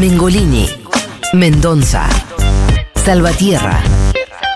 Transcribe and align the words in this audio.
Mengolini, 0.00 0.68
Mendoza, 1.32 2.06
Salvatierra, 3.02 3.80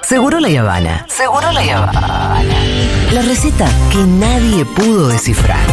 Seguro 0.06 0.38
la 0.38 0.48
Habana. 0.60 1.06
Seguro 1.08 1.50
la 1.50 1.60
Habana. 1.62 2.42
La 3.10 3.22
receta 3.22 3.66
que 3.90 4.04
nadie 4.04 4.66
pudo 4.66 5.08
descifrar. 5.08 5.64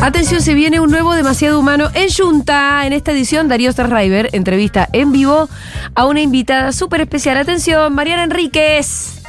Atención, 0.00 0.40
se 0.40 0.54
viene 0.54 0.80
un 0.80 0.90
nuevo 0.90 1.12
demasiado 1.12 1.60
humano 1.60 1.90
en 1.92 2.08
Junta. 2.10 2.86
En 2.86 2.94
esta 2.94 3.12
edición, 3.12 3.48
Darío 3.48 3.70
Starriver 3.70 4.30
entrevista 4.32 4.88
en 4.94 5.12
vivo 5.12 5.50
a 5.94 6.06
una 6.06 6.20
invitada 6.20 6.72
súper 6.72 7.00
especial. 7.00 7.36
Atención, 7.36 7.94
Mariana 7.94 8.24
Enríquez. 8.24 9.22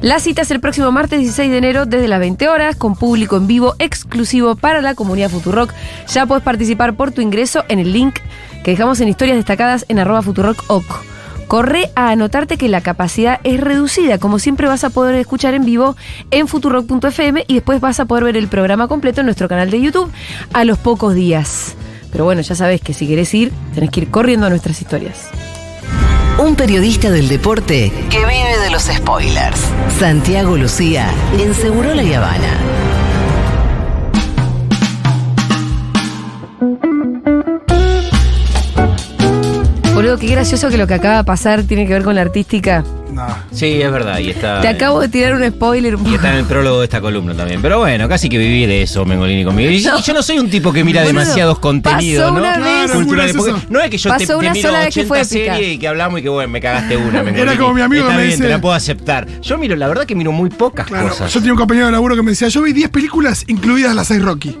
La 0.00 0.20
cita 0.20 0.42
es 0.42 0.50
el 0.50 0.60
próximo 0.60 0.92
martes 0.92 1.18
16 1.18 1.50
de 1.50 1.58
enero 1.58 1.86
desde 1.86 2.08
las 2.08 2.20
20 2.20 2.48
horas 2.48 2.76
con 2.76 2.94
público 2.94 3.36
en 3.36 3.46
vivo 3.46 3.74
exclusivo 3.78 4.54
para 4.54 4.80
la 4.80 4.94
comunidad 4.94 5.30
Futurock. 5.30 5.72
Ya 6.08 6.26
puedes 6.26 6.44
participar 6.44 6.94
por 6.94 7.10
tu 7.10 7.20
ingreso 7.20 7.64
en 7.68 7.78
el 7.78 7.92
link 7.92 8.18
que 8.62 8.70
dejamos 8.70 9.00
en 9.00 9.08
historias 9.08 9.36
destacadas 9.36 9.84
en 9.88 9.98
arroba 9.98 10.22
futurock.oc. 10.22 11.04
Corre 11.48 11.90
a 11.96 12.10
anotarte 12.10 12.58
que 12.58 12.68
la 12.68 12.82
capacidad 12.82 13.40
es 13.42 13.60
reducida. 13.60 14.18
Como 14.18 14.38
siempre 14.38 14.68
vas 14.68 14.84
a 14.84 14.90
poder 14.90 15.14
escuchar 15.14 15.54
en 15.54 15.64
vivo 15.64 15.96
en 16.30 16.46
futurock.fm 16.46 17.44
y 17.48 17.54
después 17.54 17.80
vas 17.80 17.98
a 18.00 18.04
poder 18.04 18.24
ver 18.24 18.36
el 18.36 18.48
programa 18.48 18.86
completo 18.86 19.20
en 19.20 19.26
nuestro 19.26 19.48
canal 19.48 19.70
de 19.70 19.80
YouTube 19.80 20.12
a 20.52 20.64
los 20.64 20.78
pocos 20.78 21.14
días. 21.14 21.74
Pero 22.12 22.24
bueno, 22.24 22.42
ya 22.42 22.54
sabes 22.54 22.80
que 22.80 22.92
si 22.92 23.08
querés 23.08 23.32
ir, 23.34 23.52
tenés 23.74 23.90
que 23.90 24.00
ir 24.02 24.10
corriendo 24.10 24.46
a 24.46 24.50
nuestras 24.50 24.80
historias. 24.80 25.30
Un 26.38 26.54
periodista 26.54 27.10
del 27.10 27.26
deporte 27.26 27.92
que 28.10 28.18
vive 28.18 28.58
de 28.62 28.70
los 28.70 28.84
spoilers. 28.84 29.60
Santiago 29.98 30.56
Lucía 30.56 31.10
en 31.36 31.52
Seguro 31.52 31.92
la 31.94 32.02
Habana. 32.16 32.87
Qué 40.20 40.26
gracioso 40.28 40.68
que 40.68 40.76
lo 40.78 40.86
que 40.86 40.94
acaba 40.94 41.18
de 41.18 41.24
pasar 41.24 41.62
tiene 41.62 41.86
que 41.86 41.92
ver 41.92 42.02
con 42.02 42.14
la 42.14 42.22
artística. 42.22 42.84
No. 43.12 43.26
Sí, 43.50 43.80
es 43.82 43.90
verdad. 43.90 44.18
Y 44.18 44.30
está, 44.30 44.60
Te 44.60 44.68
acabo 44.68 45.00
de 45.00 45.08
tirar 45.08 45.34
un 45.34 45.44
spoiler. 45.50 45.96
y 46.06 46.14
está 46.14 46.30
en 46.30 46.36
el 46.36 46.44
prólogo 46.44 46.78
de 46.80 46.84
esta 46.84 47.00
columna 47.00 47.34
también. 47.34 47.60
Pero 47.62 47.78
bueno, 47.78 48.08
casi 48.08 48.28
que 48.28 48.38
viví 48.38 48.66
de 48.66 48.82
eso, 48.82 49.04
Mengolini 49.04 49.44
conmigo. 49.44 49.70
Y 49.70 49.80
No. 49.82 50.00
yo 50.00 50.14
no 50.14 50.22
soy 50.22 50.38
un 50.38 50.48
tipo 50.50 50.72
que 50.72 50.84
mira 50.84 51.02
demasiados 51.02 51.58
contenidos, 51.58 52.32
¿no? 52.32 52.38
una 52.38 52.58
vez. 52.58 52.92
Culturales, 52.92 53.32
Claro, 53.32 53.52
porque 53.56 53.66
no 53.72 53.80
es 53.80 53.90
que 53.90 53.98
yo 53.98 54.10
Pasó 54.10 54.18
te, 54.20 54.26
te 54.26 54.34
una 54.36 54.52
miro 54.52 54.68
sola 54.68 54.78
vez 54.84 54.94
que 54.94 55.00
80 55.00 55.08
fue 55.08 55.24
series 55.24 55.72
y 55.74 55.78
que 55.78 55.88
hablamos 55.88 56.20
y 56.20 56.22
que 56.22 56.28
bueno, 56.28 56.48
me 56.50 56.60
cagaste 56.60 56.96
una, 56.96 57.22
Mengolini. 57.22 57.56
como 57.56 57.74
mi 57.74 57.80
amigo 57.80 58.02
Está 58.04 58.14
me 58.16 58.22
bien, 58.22 58.30
dice- 58.36 58.42
te 58.44 58.48
la 58.50 58.60
puedo 58.60 58.74
aceptar. 58.74 59.26
Yo 59.40 59.58
miro, 59.58 59.74
la 59.74 59.88
verdad 59.88 60.04
que 60.04 60.14
miro 60.14 60.30
muy 60.30 60.50
pocas 60.50 60.86
Claro, 60.86 61.08
cosas. 61.08 61.32
yo 61.32 61.40
tenía 61.40 61.54
un 61.54 61.58
compañero 61.58 61.86
de 61.86 61.92
laburo 61.92 62.14
que 62.14 62.22
me 62.22 62.30
decía, 62.32 62.48
yo 62.48 62.62
vi 62.62 62.72
10 62.72 62.90
películas 62.90 63.44
incluidas 63.48 63.94
las 63.96 64.06
6 64.08 64.22
Rocky. 64.22 64.56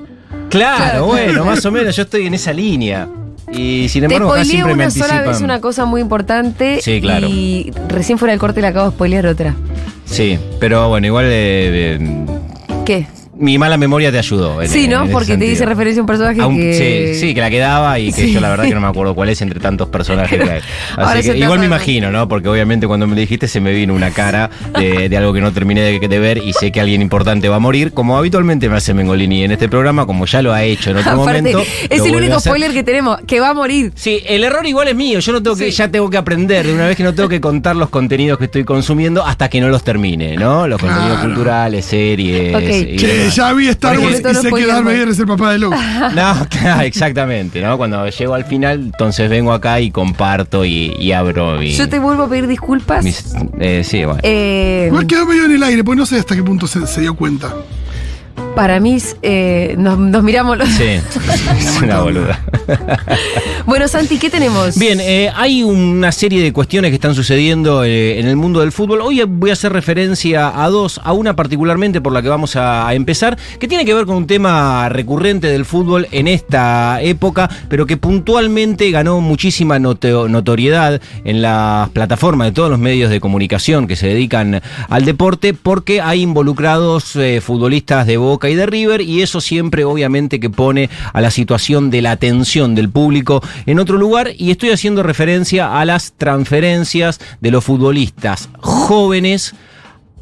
Claro, 0.50 0.76
Claro, 0.78 1.06
bueno, 1.06 1.44
más 1.44 1.64
o 1.64 1.70
menos 1.70 1.94
yo 1.94 2.02
estoy 2.02 2.26
en 2.26 2.34
esa 2.34 2.52
línea. 2.52 3.06
Y 3.52 3.88
sin 3.88 4.06
Te 4.06 4.14
embargo, 4.14 4.32
acá 4.32 4.44
spoileé 4.44 4.64
una 4.64 4.90
sola 4.90 5.04
anticipan. 5.04 5.26
vez 5.26 5.40
una 5.40 5.60
cosa 5.60 5.84
muy 5.84 6.00
importante. 6.00 6.80
Sí, 6.82 7.00
claro. 7.00 7.26
Y 7.28 7.72
recién 7.88 8.18
fuera 8.18 8.32
del 8.32 8.40
corte 8.40 8.60
le 8.60 8.66
acabo 8.68 8.86
de 8.90 8.94
spoilear 8.94 9.26
otra. 9.26 9.54
Sí, 10.04 10.38
pero 10.60 10.88
bueno, 10.88 11.06
igual 11.06 11.26
eh, 11.26 11.96
eh, 11.98 12.26
¿Qué? 12.84 13.06
Mi 13.38 13.56
mala 13.58 13.76
memoria 13.76 14.10
te 14.12 14.18
ayudó. 14.18 14.60
en- 14.62 14.68
Sí, 14.68 14.88
¿no? 14.88 15.06
Porque 15.08 15.36
te 15.36 15.44
dice 15.44 15.64
referencia 15.64 16.00
a 16.00 16.02
un 16.02 16.06
personaje 16.06 16.40
A 16.40 16.46
un- 16.46 16.56
que. 16.56 17.14
sí, 17.14 17.20
sí, 17.20 17.34
que 17.34 17.40
la 17.40 17.50
quedaba 17.50 17.98
y 17.98 18.12
que 18.12 18.22
Sí. 18.24 18.32
yo 18.32 18.40
la 18.40 18.48
verdad 18.50 18.64
que 18.64 18.74
no 18.74 18.80
me 18.80 18.86
acuerdo 18.88 19.14
cuál 19.14 19.28
es 19.28 19.40
entre 19.42 19.60
tantos 19.60 19.88
personajes 19.88 20.42
que 20.42 20.50
hay. 20.50 20.60
Ahora 20.96 21.20
Así 21.20 21.30
que 21.30 21.38
igual 21.38 21.58
me 21.60 21.66
imagino, 21.66 22.10
¿no? 22.10 22.26
Porque 22.28 22.48
obviamente 22.48 22.86
cuando 22.86 23.06
me 23.06 23.14
lo 23.14 23.20
dijiste 23.20 23.48
se 23.48 23.60
me 23.60 23.72
vino 23.72 23.94
una 23.94 24.10
cara 24.10 24.50
de, 24.78 25.08
de 25.08 25.16
algo 25.16 25.32
que 25.32 25.40
no 25.40 25.52
terminé 25.52 25.80
de, 25.82 25.98
de 26.08 26.18
ver 26.18 26.38
y 26.38 26.52
sé 26.52 26.72
que 26.72 26.80
alguien 26.80 27.00
importante 27.02 27.48
va 27.48 27.56
a 27.56 27.60
morir, 27.60 27.92
como 27.92 28.16
habitualmente 28.18 28.68
me 28.68 28.76
hace 28.76 28.92
Mengolini 28.94 29.44
en 29.44 29.52
este 29.52 29.68
programa, 29.68 30.04
como 30.06 30.26
ya 30.26 30.42
lo 30.42 30.52
ha 30.52 30.62
hecho 30.64 30.90
en 30.90 30.96
otro 30.98 31.10
Aparte, 31.22 31.42
momento. 31.42 31.62
es 31.88 32.02
el 32.04 32.14
único 32.14 32.40
spoiler 32.40 32.72
que 32.72 32.82
tenemos, 32.82 33.18
que 33.26 33.40
va 33.40 33.50
a 33.50 33.54
morir. 33.54 33.92
Sí, 33.94 34.20
el 34.26 34.44
error 34.44 34.66
igual 34.66 34.88
es 34.88 34.96
mío. 34.96 35.20
Yo 35.20 35.32
no 35.32 35.42
tengo 35.42 35.56
que, 35.56 35.70
Sí. 35.70 35.76
ya 35.76 35.88
tengo 35.88 36.10
que 36.10 36.16
aprender 36.16 36.66
de 36.66 36.74
una 36.74 36.86
vez 36.86 36.96
que 36.96 37.02
no 37.04 37.14
tengo 37.14 37.28
que 37.28 37.40
contar 37.40 37.76
los 37.76 37.88
contenidos 37.88 38.38
que 38.38 38.46
estoy 38.46 38.64
consumiendo 38.64 39.24
hasta 39.24 39.48
que 39.48 39.60
no 39.60 39.68
los 39.68 39.82
termine, 39.84 40.36
¿no? 40.36 40.66
Los 40.66 40.80
contenidos 40.80 41.08
Claro. 41.18 41.28
culturales, 41.28 41.84
series. 41.84 42.54
Ok. 42.54 42.62
y 42.62 43.27
Que 43.30 43.36
ya 43.36 43.52
vi 43.52 43.68
Star 43.68 43.98
Wars 43.98 44.20
y 44.20 44.34
sé 44.34 44.50
que 44.52 44.66
Darth. 44.66 44.84
Vader 44.84 45.08
es 45.08 45.18
el 45.18 45.26
papá 45.26 45.52
de 45.52 45.58
Luke. 45.58 45.76
No, 46.14 46.46
claro, 46.50 46.82
exactamente, 46.82 47.60
¿no? 47.62 47.76
Cuando 47.76 48.08
llego 48.08 48.34
al 48.34 48.44
final, 48.44 48.80
entonces 48.80 49.28
vengo 49.30 49.52
acá 49.52 49.80
y 49.80 49.90
comparto 49.90 50.64
y, 50.64 50.94
y 50.98 51.12
abro 51.12 51.58
mi, 51.58 51.72
Yo 51.72 51.88
te 51.88 51.98
vuelvo 51.98 52.24
a 52.24 52.28
pedir 52.28 52.46
disculpas. 52.46 53.04
mis- 53.04 53.34
eh, 53.60 53.82
sí, 53.84 54.04
bueno. 54.04 54.20
Eh, 54.22 54.84
Igual 54.88 55.06
quedó 55.06 55.26
medio 55.26 55.44
en 55.44 55.52
el 55.52 55.62
aire, 55.62 55.84
pues 55.84 55.96
no 55.98 56.06
sé 56.06 56.16
hasta 56.18 56.34
qué 56.34 56.42
punto 56.42 56.66
se, 56.66 56.86
se 56.86 57.00
dio 57.00 57.14
cuenta. 57.14 57.54
Para 58.54 58.80
mí, 58.80 58.98
eh, 59.22 59.74
nos, 59.78 59.98
nos 59.98 60.22
miramos 60.22 60.58
los. 60.58 60.68
Sí, 60.68 60.84
es 61.58 61.80
una 61.82 62.00
boluda. 62.02 62.40
Bueno, 63.66 63.86
Santi, 63.88 64.18
¿qué 64.18 64.30
tenemos? 64.30 64.78
Bien, 64.78 64.98
eh, 65.00 65.30
hay 65.34 65.62
una 65.62 66.10
serie 66.12 66.42
de 66.42 66.52
cuestiones 66.52 66.90
que 66.90 66.96
están 66.96 67.14
sucediendo 67.14 67.84
eh, 67.84 68.18
en 68.18 68.26
el 68.26 68.36
mundo 68.36 68.60
del 68.60 68.72
fútbol. 68.72 69.00
Hoy 69.00 69.22
voy 69.26 69.50
a 69.50 69.52
hacer 69.52 69.72
referencia 69.72 70.62
a 70.62 70.68
dos, 70.68 71.00
a 71.04 71.12
una 71.12 71.36
particularmente 71.36 72.00
por 72.00 72.12
la 72.12 72.22
que 72.22 72.28
vamos 72.28 72.56
a, 72.56 72.88
a 72.88 72.94
empezar, 72.94 73.38
que 73.60 73.68
tiene 73.68 73.84
que 73.84 73.94
ver 73.94 74.06
con 74.06 74.16
un 74.16 74.26
tema 74.26 74.88
recurrente 74.88 75.46
del 75.48 75.64
fútbol 75.64 76.08
en 76.10 76.26
esta 76.28 77.00
época, 77.02 77.48
pero 77.68 77.86
que 77.86 77.96
puntualmente 77.96 78.90
ganó 78.90 79.20
muchísima 79.20 79.78
noto- 79.78 80.28
notoriedad 80.28 81.00
en 81.24 81.42
las 81.42 81.88
plataformas 81.90 82.48
de 82.48 82.52
todos 82.52 82.70
los 82.70 82.78
medios 82.78 83.10
de 83.10 83.20
comunicación 83.20 83.86
que 83.86 83.96
se 83.96 84.08
dedican 84.08 84.60
al 84.88 85.04
deporte, 85.04 85.54
porque 85.54 86.00
hay 86.00 86.22
involucrados 86.22 87.14
eh, 87.16 87.40
futbolistas 87.40 88.06
de 88.06 88.16
Boca 88.16 88.37
y 88.46 88.54
de 88.54 88.66
River, 88.66 89.00
y 89.00 89.22
eso 89.22 89.40
siempre 89.40 89.84
obviamente 89.84 90.38
que 90.38 90.50
pone 90.50 90.90
a 91.12 91.20
la 91.20 91.30
situación 91.30 91.90
de 91.90 92.02
la 92.02 92.12
atención 92.12 92.74
del 92.74 92.90
público 92.90 93.42
en 93.66 93.80
otro 93.80 93.98
lugar, 93.98 94.30
y 94.36 94.50
estoy 94.50 94.70
haciendo 94.70 95.02
referencia 95.02 95.80
a 95.80 95.84
las 95.84 96.12
transferencias 96.12 97.20
de 97.40 97.50
los 97.50 97.64
futbolistas 97.64 98.48
jóvenes 98.60 99.54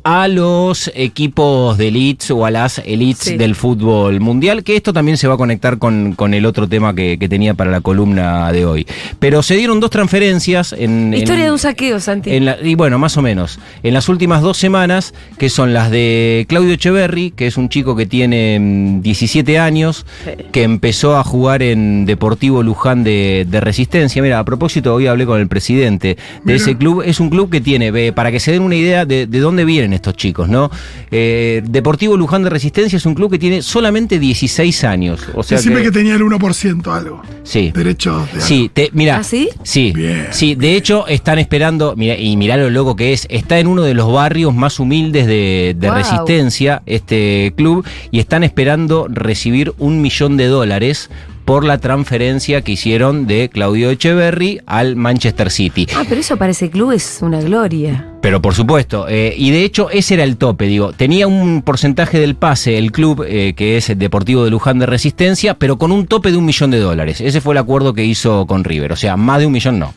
a 0.09 0.29
los 0.29 0.89
equipos 0.95 1.77
de 1.79 1.89
elites 1.89 2.31
o 2.31 2.47
a 2.47 2.51
las 2.53 2.79
elites 2.79 3.25
Sí. 3.27 3.37
del 3.37 3.57
fútbol 3.57 4.21
mundial, 4.21 4.63
que 4.63 4.77
esto 4.77 4.93
también 4.93 5.17
se 5.17 5.27
va 5.27 5.35
a 5.35 5.37
conectar 5.37 5.79
con, 5.79 6.13
con 6.13 6.33
el 6.33 6.47
otro 6.47 6.69
tema 6.69 6.95
que, 6.95 7.19
que 7.19 7.29
tenía 7.29 7.55
para 7.55 7.73
la 7.73 7.81
columna 7.81 8.53
de 8.53 8.65
hoy. 8.65 8.87
Pero 9.19 9.43
se 9.43 9.57
dieron 9.57 9.81
dos 9.81 9.91
transferencias 9.91 10.73
en... 10.79 11.13
Historia 11.13 11.41
en- 11.43 11.47
de 11.47 11.51
un 11.51 11.59
saqueo, 11.59 11.99
Santi. 11.99 12.31
en 12.37 12.45
la- 12.45 12.57
y 12.63 12.77
bueno, 12.77 13.01
más 13.01 13.17
o 13.17 13.23
menos. 13.23 13.59
En 13.83 13.95
las 13.95 14.09
últimas 14.09 14.43
dos 14.43 14.57
semanas, 14.59 15.13
que 15.39 15.49
son 15.49 15.73
las 15.75 15.91
de 15.91 16.47
Claudio 16.49 16.75
Echeverry, 16.75 17.33
que 17.33 17.49
es 17.49 17.57
un 17.57 17.69
chico 17.69 17.97
que 17.97 18.07
tiene 18.07 18.59
mm, 18.61 19.01
17 19.03 19.59
años, 19.59 20.07
que 20.53 20.63
empezó 20.63 21.17
a 21.17 21.25
jugar 21.25 21.63
en 21.65 22.07
Deportivo 22.07 22.63
Luján 22.63 23.03
de, 23.03 23.45
de 23.51 23.61
Resistencia. 23.61 24.23
Mira, 24.23 24.39
a 24.39 24.45
propósito, 24.45 24.95
hoy 24.95 25.09
hablé 25.09 25.27
con 25.27 25.41
el 25.41 25.49
presidente 25.49 26.17
de 26.45 26.55
ese 26.55 26.77
club. 26.77 27.03
Es 27.05 27.19
un 27.19 27.29
club 27.29 27.51
que 27.51 27.61
tiene, 27.61 28.13
para 28.13 28.31
que 28.31 28.39
se 28.39 28.53
den 28.53 28.63
una 28.63 28.77
idea 28.77 29.05
de, 29.05 29.27
de 29.27 29.39
dónde 29.41 29.65
vienen 29.65 29.96
estos 29.97 30.15
chicos, 30.15 30.49
¿no? 30.49 30.71
Eh, 31.11 31.63
Deportivo 31.67 32.17
Luján 32.17 32.43
de 32.45 32.51
Resistencia 32.51 32.97
es 32.97 33.07
un 33.07 33.15
club 33.15 33.31
que 33.31 33.39
tiene 33.39 33.63
solamente 33.63 34.19
16 34.19 34.85
años. 34.85 35.21
O 35.35 35.43
sea 35.43 35.59
Decime 35.59 35.77
que, 35.79 35.85
que, 35.85 35.91
tenía 35.93 36.15
el 36.15 36.23
1% 36.23 36.87
algo. 36.95 37.23
sí. 37.43 37.73
Derechos 37.75 38.33
de 38.33 38.41
Sí, 38.41 38.71
te, 38.73 38.91
mira. 38.93 39.17
¿Ah, 39.19 39.25
sí? 39.25 39.49
Sí, 39.63 39.93
Bien. 39.95 40.29
sí, 40.31 40.55
de 40.55 40.77
hecho 40.77 41.07
están 41.07 41.39
esperando, 41.39 41.95
mira, 41.97 42.17
y 42.17 42.37
mirá 42.37 42.57
lo 42.57 42.71
loco 42.71 42.95
que 42.97 43.13
es, 43.13 43.27
está 43.31 43.59
en 43.59 43.67
uno 43.67 43.83
de 43.83 43.95
los 43.95 44.13
barrios 44.13 44.55
más 44.55 44.79
humildes 44.81 45.27
de, 45.27 45.75
de 45.79 45.89
Wow. 45.89 45.97
Resistencia, 45.99 46.83
este 46.87 47.53
club, 47.57 47.85
y 48.11 48.19
están 48.21 48.45
esperando 48.45 49.07
recibir 49.09 49.73
un 49.79 50.01
millón 50.03 50.37
de 50.37 50.47
dólares 50.47 51.11
por 51.47 51.65
la 51.65 51.79
transferencia 51.79 52.61
que 52.61 52.73
hicieron 52.73 53.27
de 53.27 53.49
Claudio 53.49 53.91
Echeverry 53.91 54.61
al 54.67 54.97
Manchester 54.97 55.51
City. 55.51 55.87
Ah, 55.97 56.03
pero 56.07 56.21
eso 56.21 56.37
para 56.37 56.51
ese 56.51 56.69
club 56.69 56.91
es 56.91 57.21
una 57.23 57.41
gloria. 57.41 58.13
Pero 58.21 58.43
por 58.43 58.55
supuesto, 58.55 59.07
eh, 59.09 59.33
y 59.37 59.53
de 59.53 59.63
hecho 59.63 59.89
ese 59.89 60.15
era 60.15 60.25
el 60.25 60.37
tope, 60.37 60.67
digo, 60.67 60.93
tenía 60.93 61.29
un 61.29 61.63
porcentaje 61.63 62.19
del 62.19 62.35
pase 62.35 62.77
el 62.77 62.91
club, 62.91 63.25
eh, 63.27 63.55
que 63.57 63.77
es 63.77 63.89
el 63.89 63.99
Deportivo 63.99 64.45
de 64.45 64.51
Luján 64.51 64.81
de 64.81 64.87
Resistencia, 64.87 65.55
pero 65.55 65.79
con 65.79 65.93
un 65.93 66.07
tope 66.07 66.33
de 66.33 66.37
un 66.37 66.45
millón 66.45 66.73
de 66.73 66.81
dólares. 66.81 67.21
Ese 67.21 67.41
fue 67.41 67.55
el 67.55 67.59
acuerdo 67.59 67.95
que 67.95 68.05
hizo 68.05 68.47
con 68.47 68.65
River, 68.65 68.93
o 68.93 68.97
sea, 68.97 69.17
más 69.17 69.39
de 69.39 69.47
un 69.47 69.53
millón 69.53 69.79
no. 69.79 69.95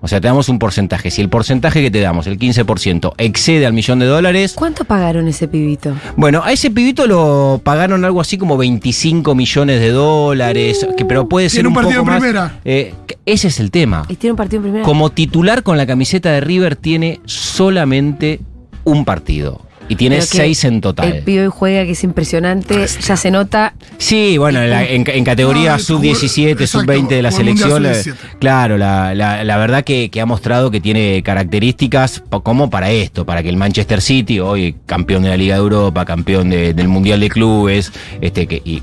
O 0.00 0.08
sea, 0.08 0.20
te 0.20 0.28
damos 0.28 0.48
un 0.48 0.58
porcentaje. 0.58 1.10
Si 1.10 1.20
el 1.22 1.28
porcentaje 1.28 1.82
que 1.82 1.90
te 1.90 2.00
damos, 2.00 2.26
el 2.26 2.38
15%, 2.38 3.14
excede 3.18 3.66
al 3.66 3.72
millón 3.72 3.98
de 3.98 4.06
dólares, 4.06 4.52
¿Cuánto 4.54 4.84
pagaron 4.84 5.26
ese 5.28 5.48
pibito? 5.48 5.94
bueno, 6.16 6.42
a 6.44 6.52
ese 6.52 6.70
pibito 6.70 7.06
lo 7.06 7.60
pagaron 7.64 8.04
algo 8.04 8.20
así 8.20 8.36
como 8.38 8.56
25 8.56 9.34
millones 9.34 9.80
de 9.80 9.90
dólares, 9.90 10.86
que, 10.96 11.04
pero 11.04 11.28
puede 11.28 11.48
ser 11.48 11.58
Tiene 11.62 11.68
un 11.68 11.74
partido 11.74 12.00
poco 12.02 12.10
en 12.10 12.14
más. 12.14 12.20
primera. 12.20 12.60
Eh, 12.64 12.94
ese 13.24 13.48
es 13.48 13.58
el 13.60 13.70
tema. 13.70 14.04
¿Y 14.08 14.16
tiene 14.16 14.32
un 14.32 14.36
partido 14.36 14.58
en 14.58 14.62
primera? 14.64 14.84
Como 14.84 15.10
titular 15.10 15.62
con 15.62 15.76
la 15.76 15.86
camiseta 15.86 16.30
de 16.30 16.40
River 16.40 16.76
tiene 16.76 17.20
solamente 17.24 18.40
un 18.84 19.04
partido. 19.04 19.65
Y 19.88 19.94
tiene 19.96 20.20
seis 20.20 20.64
en 20.64 20.80
total. 20.80 21.12
El 21.12 21.22
pibe 21.22 21.48
juega 21.48 21.84
que 21.84 21.92
es 21.92 22.02
impresionante, 22.04 22.86
ya 23.06 23.16
se 23.16 23.30
nota. 23.30 23.74
Sí, 23.98 24.36
bueno, 24.36 24.60
en, 24.62 24.70
la- 24.70 24.84
en- 24.84 25.04
en 25.08 25.24
categoría 25.24 25.72
No, 25.74 25.78
sub-17, 25.78 26.50
exacto, 26.50 26.66
sub-20 26.80 27.08
de 27.08 27.22
la 27.22 27.30
selección, 27.30 27.84
sub-17. 27.84 28.14
claro, 28.40 28.78
la, 28.78 29.14
la- 29.14 29.44
la 29.44 29.56
verdad 29.58 29.84
que, 29.84 30.10
que 30.10 30.20
ha 30.20 30.26
mostrado 30.26 30.70
que 30.70 30.80
tiene 30.80 31.22
características 31.22 32.22
como 32.42 32.68
para 32.70 32.90
esto, 32.90 33.24
para 33.24 33.42
que 33.42 33.48
el 33.48 33.56
Manchester 33.56 34.00
City, 34.02 34.40
hoy 34.40 34.74
campeón 34.86 35.22
de 35.22 35.28
la 35.28 35.36
Liga 35.36 35.54
de 35.54 35.60
Europa, 35.60 36.04
campeón 36.04 36.50
de- 36.50 36.74
del 36.74 36.88
Mundial 36.88 37.20
de 37.20 37.28
Clubes, 37.28 37.92
este 38.20 38.46
que 38.46 38.60
y 38.64 38.82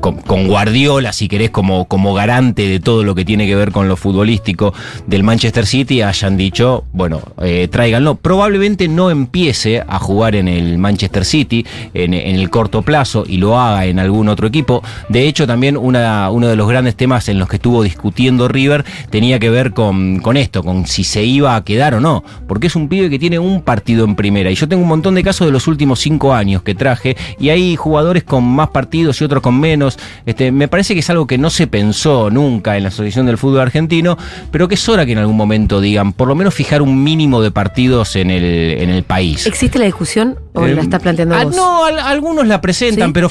con, 0.00 0.46
Guardiola, 0.46 1.12
si 1.12 1.28
querés, 1.28 1.50
como, 1.50 1.86
como 1.86 2.14
garante 2.14 2.66
de 2.66 2.80
todo 2.80 3.04
lo 3.04 3.14
que 3.14 3.24
tiene 3.24 3.46
que 3.46 3.54
ver 3.54 3.72
con 3.72 3.88
lo 3.88 3.96
futbolístico 3.96 4.72
del 5.06 5.22
Manchester 5.22 5.66
City, 5.66 6.02
hayan 6.02 6.36
dicho, 6.36 6.84
bueno, 6.92 7.20
eh, 7.42 7.68
tráiganlo. 7.70 8.16
Probablemente 8.16 8.88
no 8.88 9.10
empiece 9.10 9.82
a 9.86 9.98
jugar 9.98 10.34
en 10.34 10.48
el 10.48 10.78
Manchester 10.78 11.24
City 11.24 11.66
en, 11.94 12.14
en 12.14 12.36
el 12.36 12.50
corto 12.50 12.82
plazo 12.82 13.24
y 13.26 13.36
lo 13.36 13.58
haga 13.58 13.86
en 13.86 13.98
algún 13.98 14.28
otro 14.28 14.46
equipo. 14.46 14.82
De 15.08 15.26
hecho, 15.26 15.46
también 15.46 15.76
una, 15.76 16.30
uno 16.30 16.48
de 16.48 16.56
los 16.56 16.68
grandes 16.68 16.96
temas 16.96 17.28
en 17.28 17.38
los 17.38 17.48
que 17.48 17.56
estuvo 17.56 17.82
discutiendo 17.82 18.48
River 18.48 18.84
tenía 19.10 19.38
que 19.38 19.50
ver 19.50 19.72
con, 19.72 20.20
con 20.20 20.36
esto, 20.36 20.62
con 20.62 20.86
si 20.86 21.04
se 21.04 21.24
iba 21.24 21.56
a 21.56 21.64
quedar 21.64 21.94
o 21.94 22.00
no, 22.00 22.24
porque 22.48 22.68
es 22.68 22.76
un 22.76 22.88
pibe 22.88 23.10
que 23.10 23.18
tiene 23.18 23.38
un 23.38 23.62
partido 23.62 24.04
en 24.04 24.16
primera. 24.16 24.50
Y 24.50 24.54
yo 24.54 24.68
tengo 24.68 24.82
un 24.82 24.88
montón 24.88 25.14
de 25.14 25.22
casos 25.22 25.46
de 25.46 25.52
los 25.52 25.66
últimos 25.66 26.00
cinco 26.00 26.34
años 26.34 26.62
que 26.62 26.74
traje, 26.74 27.16
y 27.38 27.50
hay 27.50 27.76
jugadores 27.76 28.24
con 28.24 28.44
más 28.44 28.70
partidos 28.70 29.20
y 29.20 29.24
otros 29.24 29.42
con 29.42 29.59
menos. 29.60 29.96
Este, 30.26 30.50
me 30.50 30.66
parece 30.66 30.94
que 30.94 31.00
es 31.00 31.10
algo 31.10 31.28
que 31.28 31.38
no 31.38 31.48
se 31.50 31.68
pensó 31.68 32.28
nunca 32.30 32.76
en 32.76 32.82
la 32.82 32.88
Asociación 32.88 33.26
del 33.26 33.38
Fútbol 33.38 33.60
Argentino, 33.60 34.18
pero 34.50 34.66
que 34.66 34.74
es 34.74 34.88
hora 34.88 35.06
que 35.06 35.12
en 35.12 35.18
algún 35.18 35.36
momento 35.36 35.80
digan, 35.80 36.12
por 36.12 36.26
lo 36.26 36.34
menos 36.34 36.52
fijar 36.54 36.82
un 36.82 37.04
mínimo 37.04 37.40
de 37.40 37.52
partidos 37.52 38.16
en 38.16 38.30
el, 38.30 38.42
en 38.44 38.90
el 38.90 39.04
país. 39.04 39.46
¿Existe 39.46 39.78
la 39.78 39.84
discusión 39.84 40.36
o 40.54 40.66
Eh, 40.66 40.74
la 40.74 40.82
estás 40.82 41.00
planteando 41.00 41.36
ah, 41.36 41.44
vos? 41.44 41.54
No, 41.54 41.84
al- 41.84 42.00
algunos 42.00 42.46
la 42.48 42.60
presentan, 42.60 43.10
¿Sí? 43.10 43.12
pero 43.12 43.28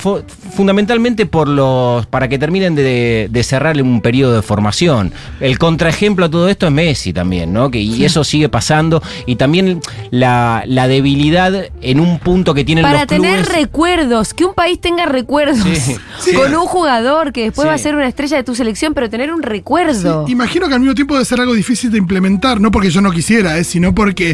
fundamentalmente 0.59 1.25
por 1.25 1.47
los 1.47 2.05
para 2.07 2.27
que 2.27 2.37
terminen 2.37 2.75
de, 2.75 3.29
de 3.31 3.43
cerrar 3.43 3.81
un 3.81 4.01
periodo 4.01 4.35
de 4.35 4.41
formación. 4.41 5.13
El 5.39 5.57
contraejemplo 5.57 6.25
a 6.25 6.29
todo 6.29 6.49
esto 6.49 6.65
es 6.67 6.73
Messi 6.73 7.13
también, 7.13 7.53
¿no? 7.53 7.71
Que, 7.71 7.79
y 7.79 8.03
eso 8.03 8.25
sigue 8.25 8.49
pasando. 8.49 9.01
Y 9.25 9.37
también 9.37 9.79
la, 10.11 10.63
la 10.65 10.89
debilidad 10.89 11.53
en 11.81 12.01
un 12.01 12.19
punto 12.19 12.53
que 12.53 12.65
tienen 12.65 12.83
Para 12.83 12.97
los 12.99 13.07
tener 13.07 13.43
clubes. 13.45 13.55
recuerdos, 13.55 14.33
que 14.33 14.43
un 14.43 14.53
país 14.53 14.81
tenga 14.81 15.05
recuerdos 15.05 15.59
Sí, 15.63 15.95
sí. 16.19 16.33
con 16.33 16.53
un 16.53 16.65
jugador 16.65 17.31
que 17.31 17.43
después 17.43 17.63
Sí. 17.63 17.69
va 17.69 17.75
a 17.75 17.77
ser 17.77 17.95
una 17.95 18.07
estrella 18.09 18.35
de 18.35 18.43
tu 18.43 18.53
selección, 18.53 18.93
pero 18.93 19.09
tener 19.09 19.31
un 19.31 19.41
recuerdo. 19.41 20.25
Imagino 20.27 20.67
que 20.67 20.73
al 20.73 20.81
mismo 20.81 20.93
tiempo 20.93 21.13
debe 21.13 21.23
ser 21.23 21.39
algo 21.39 21.53
difícil 21.53 21.89
de 21.89 21.99
implementar, 21.99 22.59
no 22.59 22.69
porque 22.69 22.89
yo 22.89 22.99
no 22.99 23.11
quisiera, 23.11 23.57
eh, 23.59 23.63
sino 23.63 23.95
porque 23.95 24.31